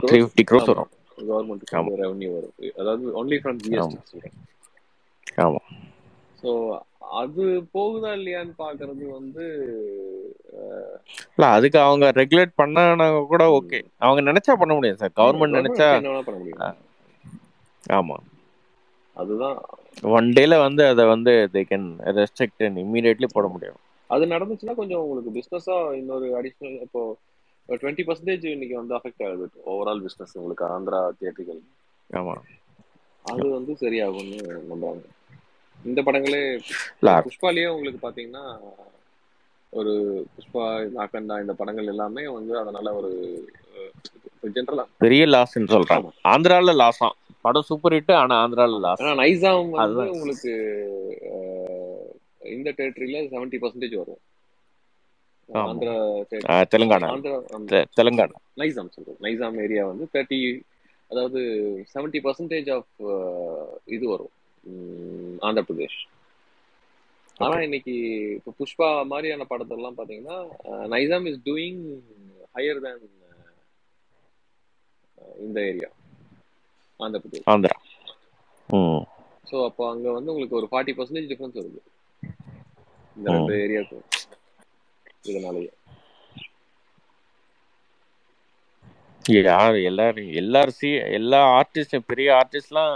three 0.08 0.18
fifty 0.22 0.44
crores 0.50 0.70
வரும். 0.72 0.90
வந்து 1.50 2.00
ரெவன்யூ 2.04 2.30
வரும். 2.38 2.54
அதாவது 2.80 3.12
ஒன்லி 3.22 3.38
ஃப்ரம் 3.44 3.60
ஜிஎஸ்டி 3.66 4.00
சொல்றேன். 4.12 4.36
ஆமா. 5.46 5.62
ஸோ 6.38 6.50
அது 7.20 7.44
போகுதா 7.74 8.10
இல்லையான்னு 8.18 8.54
பாக்குறது 8.58 9.04
வந்து 9.12 9.44
இல்ல 11.30 11.46
அதுக்கு 11.56 11.78
அவங்க 11.80 12.06
ரெகுலேட் 12.20 12.52
பண்ணாங்க 12.60 13.04
கூட 13.32 13.44
ஓகே 13.56 13.78
அவங்க 14.00 14.22
நினைச்சா 14.30 14.54
பண்ண 14.60 14.72
முடியும் 14.74 15.00
சார். 15.00 15.16
கவர்மெண்ட் 15.18 15.58
நினைச்சா 15.60 15.88
பண்ண 16.26 16.38
முடியும் 16.38 16.64
ஆமா. 17.90 18.16
அதுதான். 19.16 19.58
ஒன் 20.10 20.28
டேல 20.36 20.54
வந்து 20.62 20.82
அதை 20.90 21.04
வந்து 21.10 21.32
they 21.54 21.62
can 21.66 21.88
restrict 22.18 22.64
and 22.66 22.80
immediately 22.82 23.28
போட 23.30 23.46
முடியும். 23.54 23.78
அது 24.10 24.24
நடந்துச்சுன்னா 24.26 24.74
கொஞ்சம் 24.74 25.02
உங்களுக்கு 25.04 25.30
பிசினஸா 25.36 25.76
இன்னொரு 25.98 26.28
அடிஷ்னல் 26.38 26.76
இப்போ 26.86 27.02
டுவெண்ட்டி 27.68 28.04
பர்சன்டேஜ் 28.06 28.46
இன்னைக்கு 28.48 28.76
வந்து 28.78 28.96
அஃபெக்ட் 28.98 29.24
ஆகுது. 29.26 29.46
ஓவரால் 29.72 30.04
பிசினஸ் 30.06 30.36
உங்களுக்கு 30.38 30.66
ஆந்திரா 30.70 31.00
தியேட்டர்கள் 31.18 31.60
ஆமா. 32.10 32.34
அது 33.24 33.46
வந்து 33.50 33.72
சரியாகும்னு 33.82 34.38
நம்புறாங்க. 34.70 35.04
இந்த 35.84 36.00
படங்களே 36.02 36.42
புஷ்பாலேயே 37.26 37.68
உங்களுக்கு 37.68 38.00
பாத்தீங்கன்னா 38.06 38.44
ஒரு 39.72 39.92
புஷ்பா 40.34 40.64
நாக்கண்டா 40.96 41.34
இந்த 41.40 41.52
படங்கள் 41.52 41.86
எல்லாமே 41.86 42.22
வந்து 42.28 42.54
அதனால 42.58 42.94
ஒரு 42.94 43.10
ஜென்ரலா 44.56 44.84
பெரிய 45.04 45.22
லாஸ்ன்னு 45.26 45.72
சொல்றாங்க. 45.74 46.08
ஆந்திரால 46.32 46.74
லாஸாம் 46.82 47.16
படம் 47.44 47.66
சூப்பர் 47.68 47.94
ஹிட் 47.96 48.12
ஆனா 48.14 48.36
ஆந்திரால 48.44 48.78
லாஸ் 48.86 49.02
ஏன்னா 49.02 49.14
நைசாம் 49.20 49.70
வந்து 49.76 50.04
உங்களுக்கு 50.14 50.52
இந்த 52.56 52.68
டெரிட்டரியில 52.78 53.20
செவன்டி 53.32 53.58
பர்சன்டேஜ் 53.62 54.00
வரும். 54.00 54.22
ஆந்திரா 55.48 55.94
தெலுங்கானா. 56.72 57.08
ஆந்திரா 57.12 57.36
தெலுங்கானா. 57.98 58.36
நைசாம் 58.60 58.94
சொல்றேன் 58.96 59.20
நைசாம் 59.26 59.60
ஏரியா 59.64 59.84
வந்து 59.86 60.06
தேர்ட்டி 60.14 60.38
அதாவது 61.10 61.40
செவன்டி 61.94 62.18
பர்சன்டேஜ் 62.24 62.68
ஆஃப் 62.74 62.90
இது 63.96 64.04
வரும். 64.08 64.32
ஆந்திர 65.46 65.62
பிரதேஷ். 65.68 65.98
ஆனா 67.44 67.56
இன்னைக்கு 67.66 67.94
இப்போ 68.38 68.50
புஷ்பா 68.60 68.88
மாதிரியான 69.12 69.46
படத்தெல்லாம் 69.50 69.98
பாத்தீங்கன்னா 69.98 70.38
Nizam 70.94 71.28
is 71.30 71.44
doing 71.48 71.82
higher 72.56 72.82
than 72.86 73.04
இந்த 75.46 75.58
ஏரியா 75.70 75.90
ஆந்திர 77.00 77.20
பிரதேஷ். 77.24 77.46
ஆந்திரா. 77.52 77.76
ஸோ 79.50 79.56
அப்போ 79.68 79.82
அங்க 79.92 80.06
வந்து 80.16 80.32
உங்களுக்கு 80.32 80.58
ஒரு 80.60 80.68
ஃபார்ட்டி 80.70 80.94
பர்சன்டேஜ் 80.98 81.30
டிஃபரன்ஸ் 81.32 81.58
வருது. 81.60 81.80
இந்த 83.16 83.28
ரெண்டு 83.36 83.54
ஏரியாவுக்கும் 83.64 84.06
இதனாலயே. 85.30 85.70
யார் 89.24 89.76
எல்லாரும் 89.90 90.28
எல்லாரும் 90.40 90.76
சி 90.80 90.90
எல்லா 91.18 91.40
ஆர்டிஸ்டும் 91.58 92.08
பெரிய 92.10 92.28
ஆர்டிஸ்ட்லாம் 92.40 92.94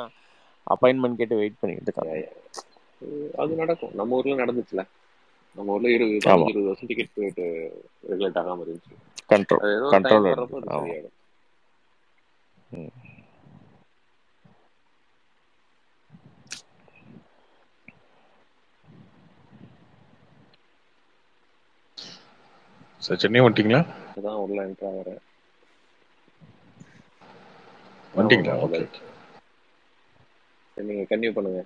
அப்பாயின்மெண்ட் 0.73 1.21
கேட்டு 1.21 1.37
வெயிட் 1.37 1.61
பண்ணிட்டு 1.61 1.89
இருக்காங்க. 1.89 2.17
அது 3.43 3.53
நடக்கும். 3.61 3.95
நம்ம 4.01 4.17
ஊர்ல 4.17 4.45
நடந்துச்சுல. 4.45 4.83
நம்ம 5.57 5.73
ஊர்ல 5.73 5.91
இருபது 5.91 6.15
இருபது 6.51 6.67
வருஷம் 6.69 6.91
டிக்கெட் 6.91 7.17
போயிட்டு 7.17 7.47
ரெகுலேட் 8.11 8.39
ஆகாம 8.43 8.65
இருந்துச்சு. 8.67 8.95
Control 9.33 9.65
control. 9.95 10.29
சார் 23.05 23.21
சென்னை 23.23 23.41
வந்துட்டீங்களா? 23.41 23.81
அதான் 24.17 24.41
உள்ள 24.45 24.59
என்ட்ரு 24.67 24.87
ஆகிறேன் 24.91 25.23
வந்துட்டீங்களா? 28.17 28.57
ஓகே 28.67 28.83
நீங்க 30.77 31.03
கன்டினியூ 31.11 31.33
பண்ணுங்க. 31.37 31.61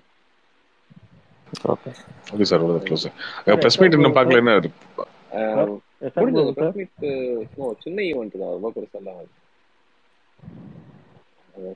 ஓகே 1.73 1.91
ஓகே 2.31 2.45
சார் 2.51 2.63
ம். 2.65 2.79
க்ளோஸ் 2.87 3.05
சார் 3.05 3.15
ப்ரெஸ் 3.61 3.79
மீட் 3.81 3.97
இன்னும் 3.97 4.17
பார்க்கல 4.17 4.41
என்ன 4.43 4.53
முடிஞ்சது. 6.17 6.51
ப்ரெஸ் 6.57 6.77
மீட் 6.79 6.93
சும்மா 7.51 7.67
ஒரு 7.71 7.79
சின்ன 7.85 7.99
ஈவெண்ட் 8.11 8.41
தான். 8.41 8.55
ரொம்ப 8.55 8.71
பெருசெல்லாம் 8.75 9.21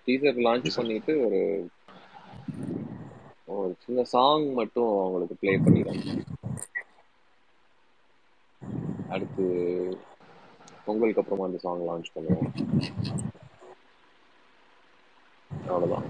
டீசர் 0.06 0.42
லான்ச் 0.46 0.70
பண்ணிட்டு 0.78 1.14
ஒரு 1.26 1.40
ஒரு 3.56 3.74
சின்ன 3.86 4.04
சாங் 4.14 4.46
மட்டும் 4.54 4.90
அவங்களுக்கு 4.98 5.36
ப்ளே 5.42 5.54
பண்ணிடுறோம் 5.66 6.04
அடுத்து 9.16 9.46
பொங்கலுக்கு 10.86 11.22
அப்புறமா 11.22 11.48
அந்த 11.48 11.60
சாங் 11.66 11.88
லான்ச் 11.88 12.14
பண்ணுவோம். 12.16 12.52
அவ்வளவுதான். 15.68 16.06